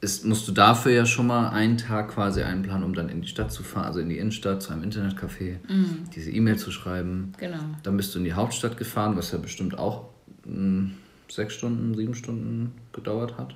ist, 0.00 0.24
musst 0.24 0.48
du 0.48 0.52
dafür 0.52 0.92
ja 0.92 1.06
schon 1.06 1.26
mal 1.26 1.50
einen 1.50 1.76
Tag 1.76 2.08
quasi 2.08 2.42
einplanen, 2.42 2.84
um 2.84 2.94
dann 2.94 3.08
in 3.08 3.20
die 3.20 3.28
Stadt 3.28 3.52
zu 3.52 3.62
fahren, 3.62 3.84
also 3.84 4.00
in 4.00 4.08
die 4.08 4.18
Innenstadt, 4.18 4.62
zu 4.62 4.72
einem 4.72 4.82
Internetcafé, 4.82 5.58
mhm. 5.68 6.04
diese 6.14 6.30
E-Mail 6.30 6.56
zu 6.56 6.70
schreiben. 6.70 7.32
Genau. 7.38 7.58
Dann 7.82 7.96
bist 7.96 8.14
du 8.14 8.18
in 8.18 8.24
die 8.24 8.32
Hauptstadt 8.32 8.78
gefahren, 8.78 9.16
was 9.16 9.32
ja 9.32 9.38
bestimmt 9.38 9.78
auch 9.78 10.06
mh, 10.46 10.54
hm, 10.54 10.90
sechs 11.28 11.54
Stunden, 11.54 11.94
sieben 11.94 12.14
Stunden 12.14 12.72
gedauert 12.92 13.36
hat. 13.36 13.54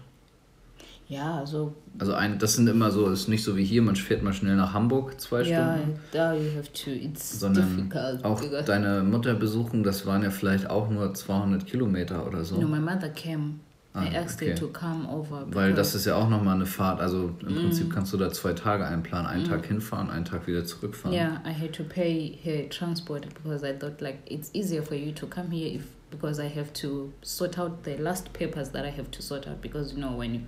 Ja, 1.07 1.39
also. 1.39 1.75
Also 1.99 2.15
ein, 2.15 2.39
das 2.39 2.55
sind 2.55 2.67
immer 2.67 2.91
so, 2.91 3.09
ist 3.09 3.29
nicht 3.29 3.45
so 3.45 3.57
wie 3.57 3.65
hier, 3.65 3.83
man 3.83 3.95
fährt 3.95 4.23
mal 4.23 4.33
schnell 4.33 4.57
nach 4.57 4.73
Hamburg 4.73 5.21
zwei 5.21 5.43
yeah, 5.43 5.77
Stunden. 5.77 5.99
Ja, 6.13 6.33
da 6.33 6.35
you 6.35 6.57
have 6.57 6.73
to, 6.73 6.91
it's 6.91 7.41
sondern 7.41 7.77
difficult. 7.77 8.25
Auch 8.25 8.43
deine 8.65 9.03
Mutter 9.03 9.35
besuchen, 9.35 9.83
das 9.83 10.07
waren 10.07 10.23
ja 10.23 10.31
vielleicht 10.31 10.69
auch 10.69 10.91
nur 10.91 11.13
200 11.13 11.67
Kilometer 11.67 12.27
oder 12.27 12.45
so. 12.45 12.61
No, 12.61 12.67
my 12.67 12.81
mother 12.81 13.11
came 13.11 13.61
Ah, 13.97 14.07
okay. 14.09 14.55
to 14.57 14.67
come 14.69 15.09
over. 15.09 15.47
Weil 15.55 15.73
das 15.73 15.95
ist 15.95 16.05
ja 16.05 16.17
auch 16.17 16.29
nochmal 16.29 16.57
eine 16.57 16.67
Fahrt. 16.67 17.01
Also 17.01 17.33
im 17.41 17.55
mm. 17.55 17.55
Prinzip 17.55 17.93
kannst 17.93 18.13
du 18.13 18.17
da 18.17 18.33
zwei 18.33 18.53
Tage 18.53 18.85
einplanen. 18.85 19.29
Einen 19.29 19.45
mm. 19.45 19.49
Tag 19.49 19.67
hinfahren, 19.67 20.11
einen 20.11 20.25
Tag 20.25 20.49
wieder 20.49 20.65
zurückfahren. 20.65 21.17
Yeah, 21.17 21.41
I 21.47 21.53
had 21.53 21.73
to 21.75 21.85
pay 21.85 22.37
her 22.43 22.69
transport 22.69 23.29
because 23.33 23.65
I 23.65 23.73
thought 23.73 24.01
like 24.01 24.19
it's 24.27 24.51
easier 24.53 24.83
for 24.83 24.97
you 24.97 25.13
to 25.13 25.29
come 25.29 25.53
here 25.53 25.73
if 25.73 25.85
because 26.11 26.43
I 26.43 26.49
have 26.49 26.73
to 26.83 27.13
sort 27.23 27.57
out 27.57 27.85
the 27.85 27.95
last 27.97 28.33
papers 28.33 28.71
that 28.71 28.85
I 28.85 28.91
have 28.91 29.13
to 29.13 29.23
sort 29.23 29.47
out 29.47 29.63
because 29.63 29.95
you 29.95 30.01
know 30.01 30.19
when 30.19 30.35
you 30.35 30.41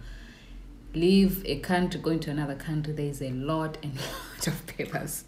leave 0.93 1.45
a 1.45 1.61
country 1.61 2.01
going 2.01 2.19
to 2.21 2.33
another 2.33 2.57
country 2.57 2.95
there 2.95 3.11
is 3.11 3.23
a 3.23 3.31
lot 3.31 3.79
and 3.85 3.95
lot 4.39 4.49
of 4.49 4.67
papers. 4.67 5.25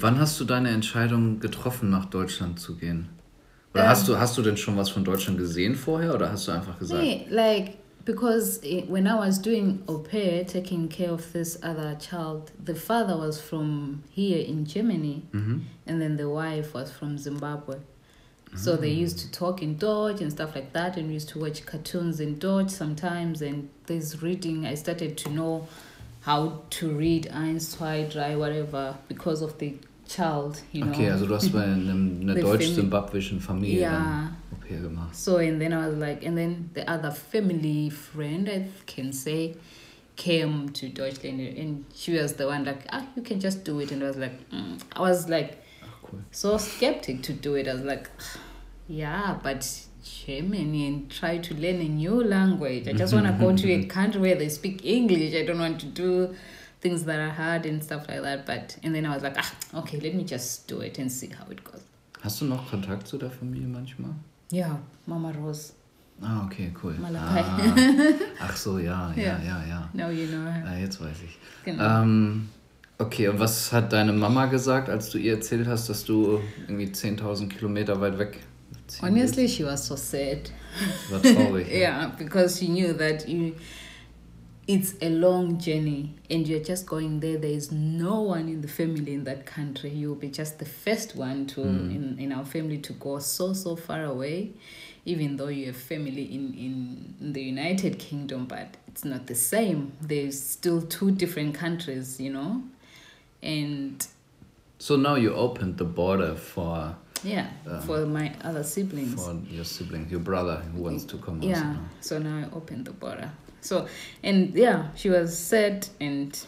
Wann 0.00 0.18
hast 0.18 0.40
du 0.40 0.46
deine 0.46 0.70
Entscheidung 0.70 1.40
getroffen, 1.40 1.90
nach 1.90 2.06
Deutschland 2.06 2.58
zu 2.58 2.76
gehen? 2.76 3.10
Oder 3.74 3.84
um, 3.84 3.88
hast 3.88 4.08
du 4.08 4.18
hast 4.18 4.38
du 4.38 4.42
denn 4.42 4.56
schon 4.56 4.76
was 4.76 4.90
von 4.90 5.04
Deutschland 5.04 5.38
gesehen 5.38 5.74
vorher 5.74 6.14
oder 6.14 6.30
hast 6.30 6.48
du 6.48 6.52
einfach 6.52 6.78
gesagt? 6.78 7.02
Nee, 7.02 7.26
like 7.28 7.78
because 8.04 8.58
it, 8.62 8.88
when 8.88 9.06
I 9.06 9.14
was 9.14 9.40
doing 9.40 9.82
au 9.88 9.98
pair, 9.98 10.44
taking 10.44 10.88
care 10.88 11.10
of 11.10 11.32
this 11.32 11.58
other 11.62 11.96
child, 11.98 12.52
the 12.62 12.74
father 12.74 13.16
was 13.16 13.40
from 13.40 14.02
here 14.10 14.38
in 14.38 14.64
Germany, 14.64 15.22
mm-hmm. 15.32 15.60
and 15.86 16.00
then 16.00 16.16
the 16.16 16.28
wife 16.28 16.74
was 16.74 16.92
from 16.92 17.18
Zimbabwe. 17.18 17.78
So 18.56 18.76
they 18.76 18.92
ah. 18.92 19.02
used 19.02 19.18
to 19.18 19.30
talk 19.32 19.62
in 19.62 19.78
Dutch 19.78 20.20
and 20.20 20.30
stuff 20.30 20.54
like 20.54 20.72
that, 20.74 20.96
and 20.96 21.08
we 21.08 21.14
used 21.14 21.28
to 21.30 21.40
watch 21.40 21.66
cartoons 21.66 22.20
in 22.20 22.38
Dutch 22.38 22.70
sometimes. 22.70 23.42
And 23.42 23.68
this 23.86 24.22
reading, 24.22 24.64
I 24.64 24.74
started 24.74 25.16
to 25.18 25.30
know 25.30 25.66
how 26.20 26.62
to 26.70 26.90
read 26.90 27.28
eins, 27.32 27.62
zwei, 27.62 28.04
drei, 28.04 28.36
whatever, 28.36 28.96
because 29.08 29.42
of 29.42 29.58
the 29.58 29.76
child, 30.08 30.60
you 30.72 30.84
know. 30.84 30.92
Okay, 30.92 31.10
also 31.10 31.26
du 31.26 31.34
hast 31.34 31.52
bei 31.52 31.64
einem, 31.64 32.20
einer 32.22 32.34
deutsch-zimbabwischen 32.34 33.40
Familie 33.40 33.80
yeah. 33.80 34.30
Au 34.52 34.82
gemacht. 34.82 35.14
So 35.14 35.36
and 35.36 35.60
then 35.60 35.72
I 35.72 35.88
was 35.88 35.96
like, 35.96 36.24
and 36.24 36.36
then 36.36 36.70
the 36.74 36.88
other 36.88 37.10
family 37.10 37.90
friend, 37.90 38.48
I 38.48 38.68
can 38.86 39.12
say, 39.12 39.56
came 40.16 40.68
to 40.70 40.88
Deutschland 40.88 41.40
and 41.40 41.84
she 41.94 42.12
was 42.12 42.34
the 42.34 42.46
one 42.46 42.64
like, 42.64 42.86
ah, 42.90 43.04
you 43.16 43.22
can 43.22 43.40
just 43.40 43.64
do 43.64 43.80
it. 43.80 43.90
And 43.92 44.02
I 44.02 44.06
was 44.06 44.16
like, 44.16 44.50
mm. 44.50 44.80
I 44.94 45.00
was 45.00 45.28
like, 45.28 45.62
cool. 46.02 46.20
so 46.30 46.56
skeptic 46.56 47.22
to 47.24 47.32
do 47.32 47.54
it. 47.54 47.68
I 47.68 47.74
was 47.74 47.82
like, 47.82 48.08
yeah, 48.88 49.38
but 49.42 49.86
Germany 50.04 50.86
and 50.86 51.10
try 51.10 51.38
to 51.38 51.54
learn 51.54 51.80
a 51.80 51.88
new 51.88 52.22
language. 52.22 52.86
I 52.86 52.92
just 52.92 53.14
want 53.14 53.26
to 53.26 53.32
go 53.32 53.56
to 53.56 53.72
a 53.72 53.84
country 53.86 54.20
where 54.20 54.36
they 54.36 54.48
speak 54.48 54.84
English. 54.84 55.34
I 55.34 55.44
don't 55.44 55.58
want 55.58 55.80
to 55.80 55.86
do 55.86 56.34
things 56.84 57.04
that 57.06 57.18
are 57.18 57.30
hard 57.30 57.66
and 57.66 57.82
stuff 57.82 58.06
like 58.08 58.22
that. 58.22 58.46
But 58.46 58.76
and 58.84 58.94
then 58.94 59.06
I 59.06 59.14
was 59.14 59.22
like, 59.22 59.36
ah, 59.38 59.80
okay, 59.80 59.98
let 59.98 60.14
me 60.14 60.24
just 60.24 60.68
do 60.68 60.80
it 60.82 60.98
and 60.98 61.10
see 61.10 61.30
how 61.38 61.50
it 61.50 61.64
goes. 61.64 61.82
Hast 62.22 62.40
du 62.40 62.44
noch 62.46 62.70
Kontakt 62.70 63.08
zu 63.08 63.18
der 63.18 63.30
Familie 63.30 63.66
manchmal? 63.66 64.14
Ja, 64.50 64.78
Mama 65.06 65.32
Rose. 65.32 65.72
Ah, 66.22 66.46
okay, 66.46 66.72
cool. 66.82 66.92
Malakai. 66.92 67.42
Ah, 67.42 68.14
ach 68.40 68.56
so, 68.56 68.78
ja, 68.90 69.12
ja, 69.16 69.38
ja, 69.42 69.64
ja. 69.66 69.90
Now 69.92 70.10
you 70.10 70.26
know 70.28 70.44
her. 70.44 70.64
Ah, 70.66 70.76
jetzt 70.76 71.00
weiß 71.00 71.16
ich. 71.24 71.38
Genau. 71.64 72.02
Ähm, 72.02 72.48
okay, 72.98 73.28
und 73.28 73.40
was 73.40 73.72
hat 73.72 73.92
deine 73.92 74.12
Mama 74.12 74.46
gesagt, 74.46 74.88
als 74.88 75.10
du 75.10 75.18
ihr 75.18 75.34
erzählt 75.34 75.66
hast, 75.66 75.88
dass 75.88 76.04
du 76.04 76.40
irgendwie 76.68 76.86
10.000 76.86 77.48
Kilometer 77.48 78.00
weit 78.00 78.18
weg 78.18 78.40
Honestly, 79.00 79.48
she 79.48 79.64
was 79.64 79.86
so 79.86 79.96
sad. 79.96 80.50
War 81.10 81.22
traurig. 81.22 81.68
yeah, 81.72 82.12
because 82.18 82.58
she 82.58 82.68
knew 82.68 82.92
that 82.92 83.26
you 83.26 83.54
it's 84.66 84.94
a 85.02 85.10
long 85.10 85.58
journey 85.58 86.14
and 86.30 86.46
you're 86.48 86.62
just 86.62 86.86
going 86.86 87.20
there. 87.20 87.36
There 87.36 87.50
is 87.50 87.70
no 87.70 88.20
one 88.20 88.48
in 88.48 88.62
the 88.62 88.68
family 88.68 89.14
in 89.14 89.24
that 89.24 89.44
country. 89.44 89.90
You'll 89.90 90.14
be 90.14 90.28
just 90.28 90.58
the 90.58 90.64
first 90.64 91.16
one 91.16 91.46
to 91.48 91.60
mm. 91.60 91.94
in, 91.94 92.18
in 92.18 92.32
our 92.32 92.44
family 92.44 92.78
to 92.78 92.92
go 92.94 93.18
so 93.18 93.52
so 93.52 93.76
far 93.76 94.04
away 94.04 94.52
even 95.06 95.36
though 95.36 95.48
you 95.48 95.66
have 95.66 95.76
family 95.76 96.34
in, 96.34 96.54
in, 96.54 97.32
the 97.32 97.42
united 97.42 97.98
kingdom 97.98 98.46
but 98.46 98.76
it's 98.86 99.04
not 99.04 99.26
the 99.26 99.34
same. 99.34 99.92
There's 100.00 100.40
still 100.40 100.80
two 100.80 101.10
different 101.10 101.54
countries 101.54 102.18
you 102.18 102.32
know? 102.32 102.62
And 103.42 104.06
so 104.78 104.96
now 104.96 105.16
you 105.16 105.34
opened 105.34 105.76
the 105.76 105.84
border 105.84 106.34
for 106.34 106.96
yeah 107.22 107.48
um, 107.66 107.80
for 107.82 108.04
my 108.06 108.32
other 108.42 108.62
siblings. 108.62 109.14
for 109.14 109.34
your 109.48 109.64
sibling 109.64 110.08
your 110.10 110.20
brother 110.20 110.56
who 110.56 110.82
wants 110.82 111.04
to 111.04 111.16
come 111.18 111.42
yeah 111.42 111.56
also 111.56 111.78
so 112.00 112.18
now 112.18 112.46
i 112.46 112.54
opened 112.54 112.84
the 112.84 112.92
border 112.92 113.30
so, 113.64 113.88
and 114.22 114.54
yeah, 114.54 114.88
she 114.94 115.10
was 115.10 115.36
sad 115.36 115.88
and 116.00 116.38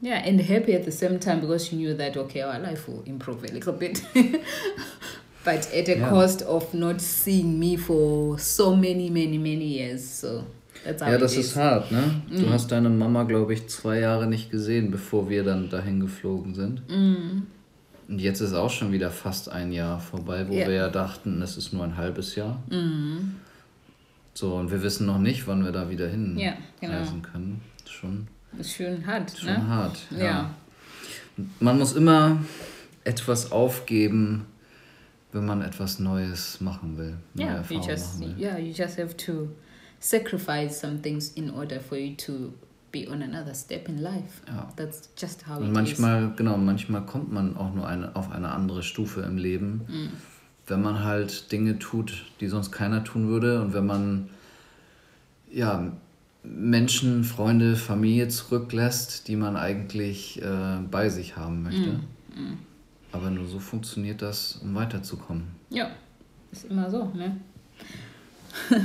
yeah, 0.00 0.22
and 0.24 0.40
happy 0.40 0.74
at 0.74 0.84
the 0.84 0.92
same 0.92 1.18
time 1.18 1.40
because 1.40 1.66
she 1.66 1.76
knew 1.76 1.94
that 1.94 2.16
okay, 2.16 2.40
our 2.40 2.58
life 2.58 2.88
will 2.88 3.02
improve 3.04 3.44
a 3.44 3.48
little 3.48 3.72
bit. 3.72 4.02
but 5.44 5.72
at 5.72 5.88
a 5.88 5.98
yeah. 5.98 6.08
cost 6.08 6.42
of 6.42 6.72
not 6.72 7.00
seeing 7.00 7.58
me 7.58 7.76
for 7.76 8.38
so 8.38 8.74
many, 8.74 9.10
many, 9.10 9.38
many 9.38 9.64
years. 9.64 10.08
So 10.08 10.46
that's 10.84 11.02
how 11.02 11.10
Ja, 11.10 11.18
das 11.18 11.36
ist. 11.36 11.56
hart, 11.56 11.90
ne? 11.90 12.22
Du 12.30 12.46
mm. 12.46 12.52
hast 12.52 12.70
deine 12.70 12.88
Mama, 12.88 13.24
glaube 13.24 13.52
ich, 13.52 13.68
zwei 13.68 14.00
Jahre 14.00 14.26
nicht 14.26 14.50
gesehen, 14.50 14.90
bevor 14.90 15.28
wir 15.28 15.44
dann 15.44 15.68
dahin 15.68 16.00
geflogen 16.00 16.54
sind. 16.54 16.82
Mm. 16.88 17.46
Und 18.08 18.18
jetzt 18.18 18.40
ist 18.40 18.54
auch 18.54 18.70
schon 18.70 18.92
wieder 18.92 19.10
fast 19.10 19.50
ein 19.50 19.72
Jahr 19.72 20.00
vorbei, 20.00 20.46
wo 20.48 20.54
yeah. 20.54 20.68
wir 20.68 20.74
ja 20.74 20.88
dachten, 20.88 21.40
es 21.42 21.56
ist 21.56 21.72
nur 21.72 21.84
ein 21.84 21.96
halbes 21.96 22.34
Jahr. 22.34 22.60
Mm. 22.68 23.36
So, 24.34 24.54
und 24.54 24.70
wir 24.70 24.82
wissen 24.82 25.06
noch 25.06 25.18
nicht, 25.18 25.46
wann 25.46 25.64
wir 25.64 25.72
da 25.72 25.90
wieder 25.90 26.08
hin 26.08 26.38
ja, 26.38 26.54
genau. 26.80 26.98
reisen 26.98 27.22
können. 27.22 27.60
Schon. 27.84 28.28
Ist 28.58 28.72
schön 28.72 29.06
hart, 29.06 29.36
schon 29.36 29.48
ne? 29.48 29.66
hart, 29.66 29.98
ja. 30.10 30.24
ja. 30.24 30.54
Man 31.58 31.78
muss 31.78 31.92
immer 31.92 32.38
etwas 33.04 33.52
aufgeben, 33.52 34.46
wenn 35.32 35.46
man 35.46 35.62
etwas 35.62 35.98
Neues 35.98 36.60
machen 36.60 36.98
will. 36.98 37.16
Yeah, 37.38 37.64
you 37.68 37.80
just, 37.80 38.20
will. 38.20 38.34
yeah, 38.38 38.58
you 38.58 38.72
just 38.72 38.98
have 38.98 39.16
to 39.16 39.48
sacrifice 39.98 40.80
some 40.80 41.00
things 41.00 41.30
in 41.30 41.50
order 41.50 41.80
for 41.80 41.96
you 41.96 42.14
to 42.16 42.52
be 42.90 43.08
on 43.08 43.22
another 43.22 43.54
step 43.54 43.88
in 43.88 43.98
life. 43.98 44.42
Ja. 44.46 44.68
That's 44.76 45.10
just 45.16 45.46
how 45.46 45.58
Und 45.58 45.72
manchmal, 45.72 46.30
is. 46.30 46.36
genau, 46.36 46.56
manchmal 46.56 47.06
kommt 47.06 47.32
man 47.32 47.56
auch 47.56 47.72
nur 47.72 47.86
eine, 47.86 48.16
auf 48.16 48.30
eine 48.32 48.50
andere 48.50 48.82
Stufe 48.82 49.20
im 49.22 49.36
Leben. 49.38 49.82
Mm 49.86 50.29
wenn 50.70 50.80
man 50.80 51.04
halt 51.04 51.50
Dinge 51.52 51.78
tut, 51.78 52.24
die 52.40 52.46
sonst 52.46 52.70
keiner 52.70 53.04
tun 53.04 53.28
würde 53.28 53.60
und 53.60 53.74
wenn 53.74 53.86
man 53.86 54.30
ja, 55.50 55.92
Menschen, 56.42 57.24
Freunde, 57.24 57.76
Familie 57.76 58.28
zurücklässt, 58.28 59.28
die 59.28 59.36
man 59.36 59.56
eigentlich 59.56 60.40
äh, 60.40 60.78
bei 60.90 61.08
sich 61.08 61.36
haben 61.36 61.64
möchte. 61.64 61.90
Mm, 61.90 62.40
mm. 62.40 62.58
Aber 63.12 63.30
nur 63.30 63.46
so 63.46 63.58
funktioniert 63.58 64.22
das, 64.22 64.60
um 64.62 64.74
weiterzukommen. 64.74 65.48
Ja, 65.68 65.90
ist 66.52 66.66
immer 66.66 66.88
so, 66.88 67.06
ne? 67.14 67.36
ja. 68.70 68.78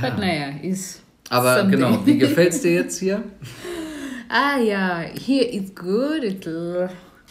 But 0.00 0.18
naja, 0.18 0.48
ist. 0.62 1.02
Aber 1.28 1.58
someday. 1.58 1.76
genau, 1.76 2.06
wie 2.06 2.18
gefällt 2.18 2.52
es 2.52 2.62
dir 2.62 2.72
jetzt 2.72 3.00
hier? 3.00 3.24
ah 4.28 4.58
ja, 4.58 5.02
it's 5.02 5.74
good, 5.74 6.22
it's 6.22 6.46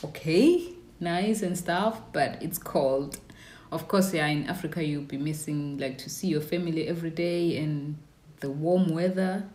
okay 0.01 0.70
nice 1.01 1.41
and 1.41 1.57
stuff, 1.57 2.01
but 2.13 2.41
it's 2.41 2.57
cold. 2.57 3.19
Of 3.71 3.87
course, 3.87 4.13
yeah, 4.13 4.27
in 4.27 4.47
Africa 4.47 4.83
you'll 4.83 5.03
be 5.03 5.17
missing 5.17 5.77
like 5.77 5.97
to 5.99 6.09
see 6.09 6.27
your 6.27 6.41
family 6.41 6.87
every 6.87 7.09
day 7.09 7.57
and 7.57 7.97
the 8.39 8.49
warm 8.49 8.89
weather. 8.89 9.45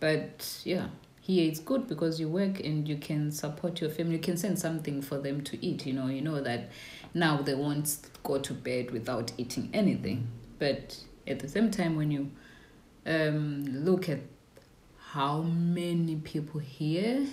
but 0.00 0.60
yeah, 0.64 0.88
here 1.20 1.48
it's 1.48 1.58
good 1.60 1.88
because 1.88 2.20
you 2.20 2.28
work 2.28 2.60
and 2.60 2.86
you 2.86 2.96
can 2.96 3.30
support 3.32 3.80
your 3.80 3.90
family. 3.90 4.14
You 4.14 4.20
can 4.20 4.36
send 4.36 4.58
something 4.58 5.02
for 5.02 5.18
them 5.18 5.42
to 5.42 5.64
eat. 5.64 5.86
You 5.86 5.92
know, 5.92 6.06
you 6.06 6.22
know 6.22 6.40
that 6.40 6.70
now 7.14 7.42
they 7.42 7.54
won't 7.54 7.96
go 8.22 8.38
to 8.38 8.54
bed 8.54 8.90
without 8.90 9.32
eating 9.36 9.70
anything. 9.72 10.28
But 10.58 10.98
at 11.26 11.40
the 11.40 11.48
same 11.48 11.70
time, 11.70 11.96
when 11.96 12.10
you 12.10 12.30
um, 13.06 13.64
look 13.64 14.08
at 14.08 14.20
how 15.10 15.42
many 15.42 16.16
people 16.16 16.60
here 16.60 17.26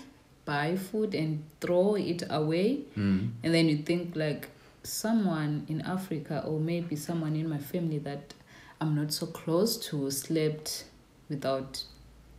buy 0.45 0.75
food 0.75 1.15
and 1.15 1.39
throw 1.61 1.95
it 1.95 2.23
away, 2.29 2.79
Mm. 2.97 3.29
and 3.43 3.53
then 3.53 3.69
you 3.69 3.77
think 3.77 4.15
like 4.15 4.49
someone 4.83 5.63
in 5.69 5.81
Africa 5.81 6.43
or 6.45 6.59
maybe 6.59 6.95
someone 6.95 7.35
in 7.39 7.47
my 7.49 7.57
family 7.59 7.99
that 7.99 8.33
I'm 8.81 8.95
not 8.95 9.11
so 9.13 9.27
close 9.27 9.77
to 9.89 10.11
slept 10.11 10.85
without 11.29 11.81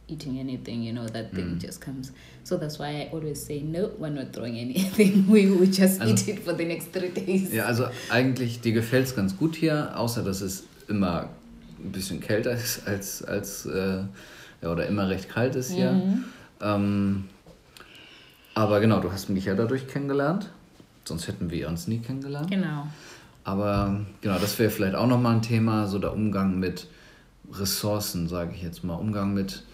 eating 0.07 0.39
anything, 0.39 0.83
you 0.83 0.93
know, 0.93 1.07
that 1.09 1.33
thing 1.33 1.55
Mm. 1.57 1.61
just 1.61 1.81
comes. 1.81 2.13
So 2.43 2.59
that's 2.59 2.79
why 2.79 2.89
I 2.91 3.09
always 3.11 3.43
say, 3.43 3.63
no, 3.63 3.91
we're 3.99 4.11
not 4.11 4.35
throwing 4.35 4.59
anything. 4.59 5.25
We 5.31 5.47
will 5.49 5.65
just 5.67 6.03
Also- 6.03 6.13
eat 6.13 6.29
it 6.29 6.41
for 6.45 6.53
the 6.53 6.67
next 6.67 6.93
three 6.93 7.09
days. 7.09 7.51
Ja, 7.55 7.65
also 7.65 7.87
eigentlich, 8.11 8.61
dir 8.61 8.73
gefällt's 8.75 9.17
ganz 9.17 9.35
gut 9.39 9.57
hier, 9.57 9.99
außer 9.99 10.23
dass 10.23 10.43
es 10.43 10.65
immer 10.89 11.31
ein 11.83 11.91
bisschen 11.93 12.21
kälter 12.21 12.53
ist 12.53 12.87
als, 12.87 13.23
als 13.25 13.65
äh, 13.65 14.03
ja, 14.63 14.71
oder 14.71 14.87
immer 14.87 15.09
recht 15.09 15.31
kalt 15.31 15.55
ist 15.57 15.71
hier. 15.73 15.93
Mhm. 15.93 16.25
Ähm, 16.61 17.25
aber 18.55 18.81
genau, 18.81 19.01
du 19.01 19.13
hast 19.13 19.29
mich 19.29 19.45
ja 19.45 19.55
dadurch 19.55 19.89
kennengelernt. 19.89 20.51
Sonst 21.05 21.29
hätten 21.29 21.51
wir 21.51 21.69
uns 21.69 21.87
nie 21.87 21.99
kennengelernt. 21.99 22.51
Genau. 22.51 22.87
Aber 23.45 24.01
genau, 24.23 24.39
das 24.39 24.59
wäre 24.59 24.71
vielleicht 24.71 24.95
auch 24.95 25.07
nochmal 25.07 25.35
ein 25.35 25.43
Thema, 25.43 25.87
so 25.87 25.99
der 25.99 26.15
Umgang 26.15 26.59
mit 26.59 26.87
Ressourcen, 27.53 28.27
sage 28.29 28.53
ich 28.55 28.63
jetzt 28.63 28.85
mal. 28.85 28.95
Umgang 28.95 29.35
mit 29.35 29.65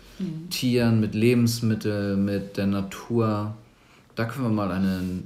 Tieren, 0.51 1.01
mit 1.01 1.15
Lebensmitteln, 1.15 2.25
mit 2.25 2.57
der 2.57 2.67
Natur. 2.67 3.55
Da 4.17 4.25
können 4.25 4.47
wir 4.47 4.51
mal, 4.51 4.71
eine, 4.71 5.23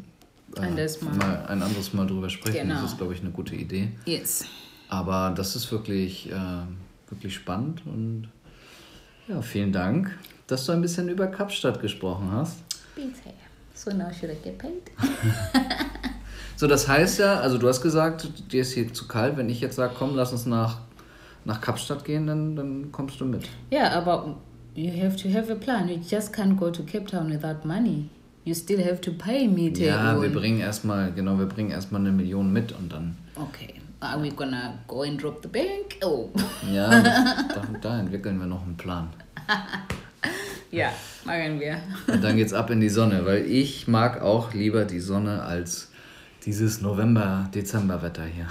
äh, 0.56 0.60
Mal. 0.60 1.46
ein 1.48 1.62
anderes 1.62 1.92
Mal 1.94 2.06
drüber 2.06 2.28
sprechen. 2.28 2.68
Genau. 2.68 2.82
Das 2.82 2.92
ist, 2.92 2.98
glaube 2.98 3.14
ich, 3.14 3.20
eine 3.20 3.30
gute 3.30 3.56
Idee. 3.56 3.88
Yes. 4.04 4.44
Aber 4.88 5.32
das 5.34 5.56
ist 5.56 5.72
wirklich, 5.72 6.30
äh, 6.30 6.34
wirklich 7.08 7.34
spannend 7.34 7.82
und 7.86 8.28
ja, 9.26 9.40
vielen 9.40 9.72
Dank, 9.72 10.16
dass 10.46 10.66
du 10.66 10.72
ein 10.72 10.82
bisschen 10.82 11.08
über 11.08 11.26
Kapstadt 11.26 11.80
gesprochen 11.80 12.30
hast. 12.30 12.58
Bitte. 12.94 13.30
So 13.74 13.90
now 13.90 14.10
should 14.10 14.30
I 14.30 14.36
get 14.42 14.58
paid? 14.58 14.90
So, 16.56 16.68
das 16.68 16.86
heißt 16.86 17.18
ja, 17.18 17.40
also 17.40 17.58
du 17.58 17.68
hast 17.68 17.82
gesagt, 17.82 18.28
dir 18.52 18.62
ist 18.62 18.72
hier 18.72 18.92
zu 18.92 19.08
kalt. 19.08 19.36
Wenn 19.36 19.48
ich 19.48 19.60
jetzt 19.60 19.76
sage, 19.76 19.92
komm, 19.98 20.14
lass 20.14 20.32
uns 20.32 20.46
nach, 20.46 20.78
nach 21.44 21.60
Kapstadt 21.60 22.04
gehen, 22.04 22.26
dann, 22.26 22.54
dann 22.54 22.92
kommst 22.92 23.20
du 23.20 23.24
mit. 23.24 23.48
Yeah, 23.72 24.00
but 24.00 24.36
you 24.76 24.90
have 25.02 25.16
to 25.16 25.28
have 25.28 25.50
a 25.50 25.56
plan. 25.56 25.88
You 25.88 25.96
just 25.96 26.32
can't 26.32 26.56
go 26.56 26.70
to 26.70 26.82
Cape 26.84 27.06
Town 27.06 27.28
without 27.28 27.64
money. 27.66 28.08
You 28.44 28.54
still 28.54 28.82
have 28.84 29.00
to 29.00 29.10
pay 29.12 29.48
me 29.48 29.72
to 29.72 29.82
Ja, 29.82 30.20
wir 30.20 30.32
bringen 30.32 30.60
erstmal, 30.60 31.12
genau, 31.12 31.38
wir 31.38 31.46
bringen 31.46 31.70
erstmal 31.70 32.00
eine 32.02 32.12
Million 32.12 32.52
mit 32.52 32.72
und 32.72 32.92
dann, 32.92 33.16
Okay. 33.34 33.74
Are 34.00 34.22
we 34.22 34.28
gonna 34.30 34.74
go 34.86 35.02
and 35.02 35.22
rob 35.24 35.42
the 35.42 35.48
bank? 35.48 35.96
Oh. 36.04 36.28
ja, 36.70 36.88
da, 37.02 37.62
da 37.80 37.98
entwickeln 38.00 38.38
wir 38.38 38.46
noch 38.46 38.62
einen 38.62 38.76
Plan. 38.76 39.08
ja, 40.74 40.92
machen 41.24 41.60
wir. 41.60 41.78
Und 42.06 42.22
dann 42.22 42.36
geht's 42.36 42.52
ab 42.52 42.70
in 42.70 42.80
die 42.80 42.88
Sonne, 42.88 43.24
weil 43.24 43.46
ich 43.46 43.86
mag 43.88 44.20
auch 44.22 44.52
lieber 44.54 44.84
die 44.84 45.00
Sonne 45.00 45.42
als 45.42 45.90
dieses 46.44 46.80
November, 46.80 47.48
Dezember-Wetter 47.54 48.24
hier. 48.24 48.48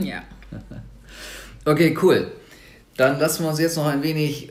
ja. 0.00 0.22
Okay, 1.64 1.96
cool. 2.02 2.32
Dann 2.96 3.18
lassen 3.18 3.44
wir 3.44 3.50
uns 3.50 3.60
jetzt 3.60 3.76
noch 3.76 3.86
ein 3.86 4.02
wenig 4.02 4.50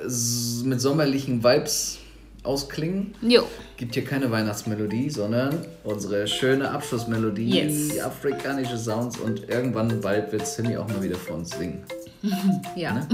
mit 0.66 0.82
sommerlichen 0.82 1.44
Vibes 1.44 2.00
ausklingen. 2.44 3.16
Jo. 3.22 3.44
Gibt 3.78 3.94
hier 3.94 4.04
keine 4.04 4.30
Weihnachtsmelodie, 4.32 5.10
sondern 5.10 5.66
unsere 5.84 6.28
schöne 6.28 6.70
Abschlussmelodie, 6.72 7.50
Yes. 7.50 8.00
afrikanische 8.00 8.78
Sounds 8.78 9.18
und 9.18 9.48
irgendwann 9.50 10.02
bald 10.02 10.32
wird 10.32 10.46
Cindy 10.46 10.76
auch 10.78 10.88
mal 10.88 11.02
wieder 11.02 11.16
für 11.16 11.34
uns 11.34 11.52
singen. 11.52 11.84
Ja. 12.78 13.06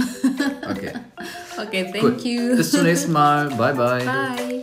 Okay, 0.69 0.91
Okay, 1.67 1.91
thank 1.91 2.03
cool. 2.03 2.25
you. 2.25 2.55
Bis 2.55 2.71
zum 2.71 2.83
nächsten 2.83 3.11
Mal. 3.11 3.49
Bye, 3.57 3.73
bye. 3.73 4.05
Bye. 4.05 4.58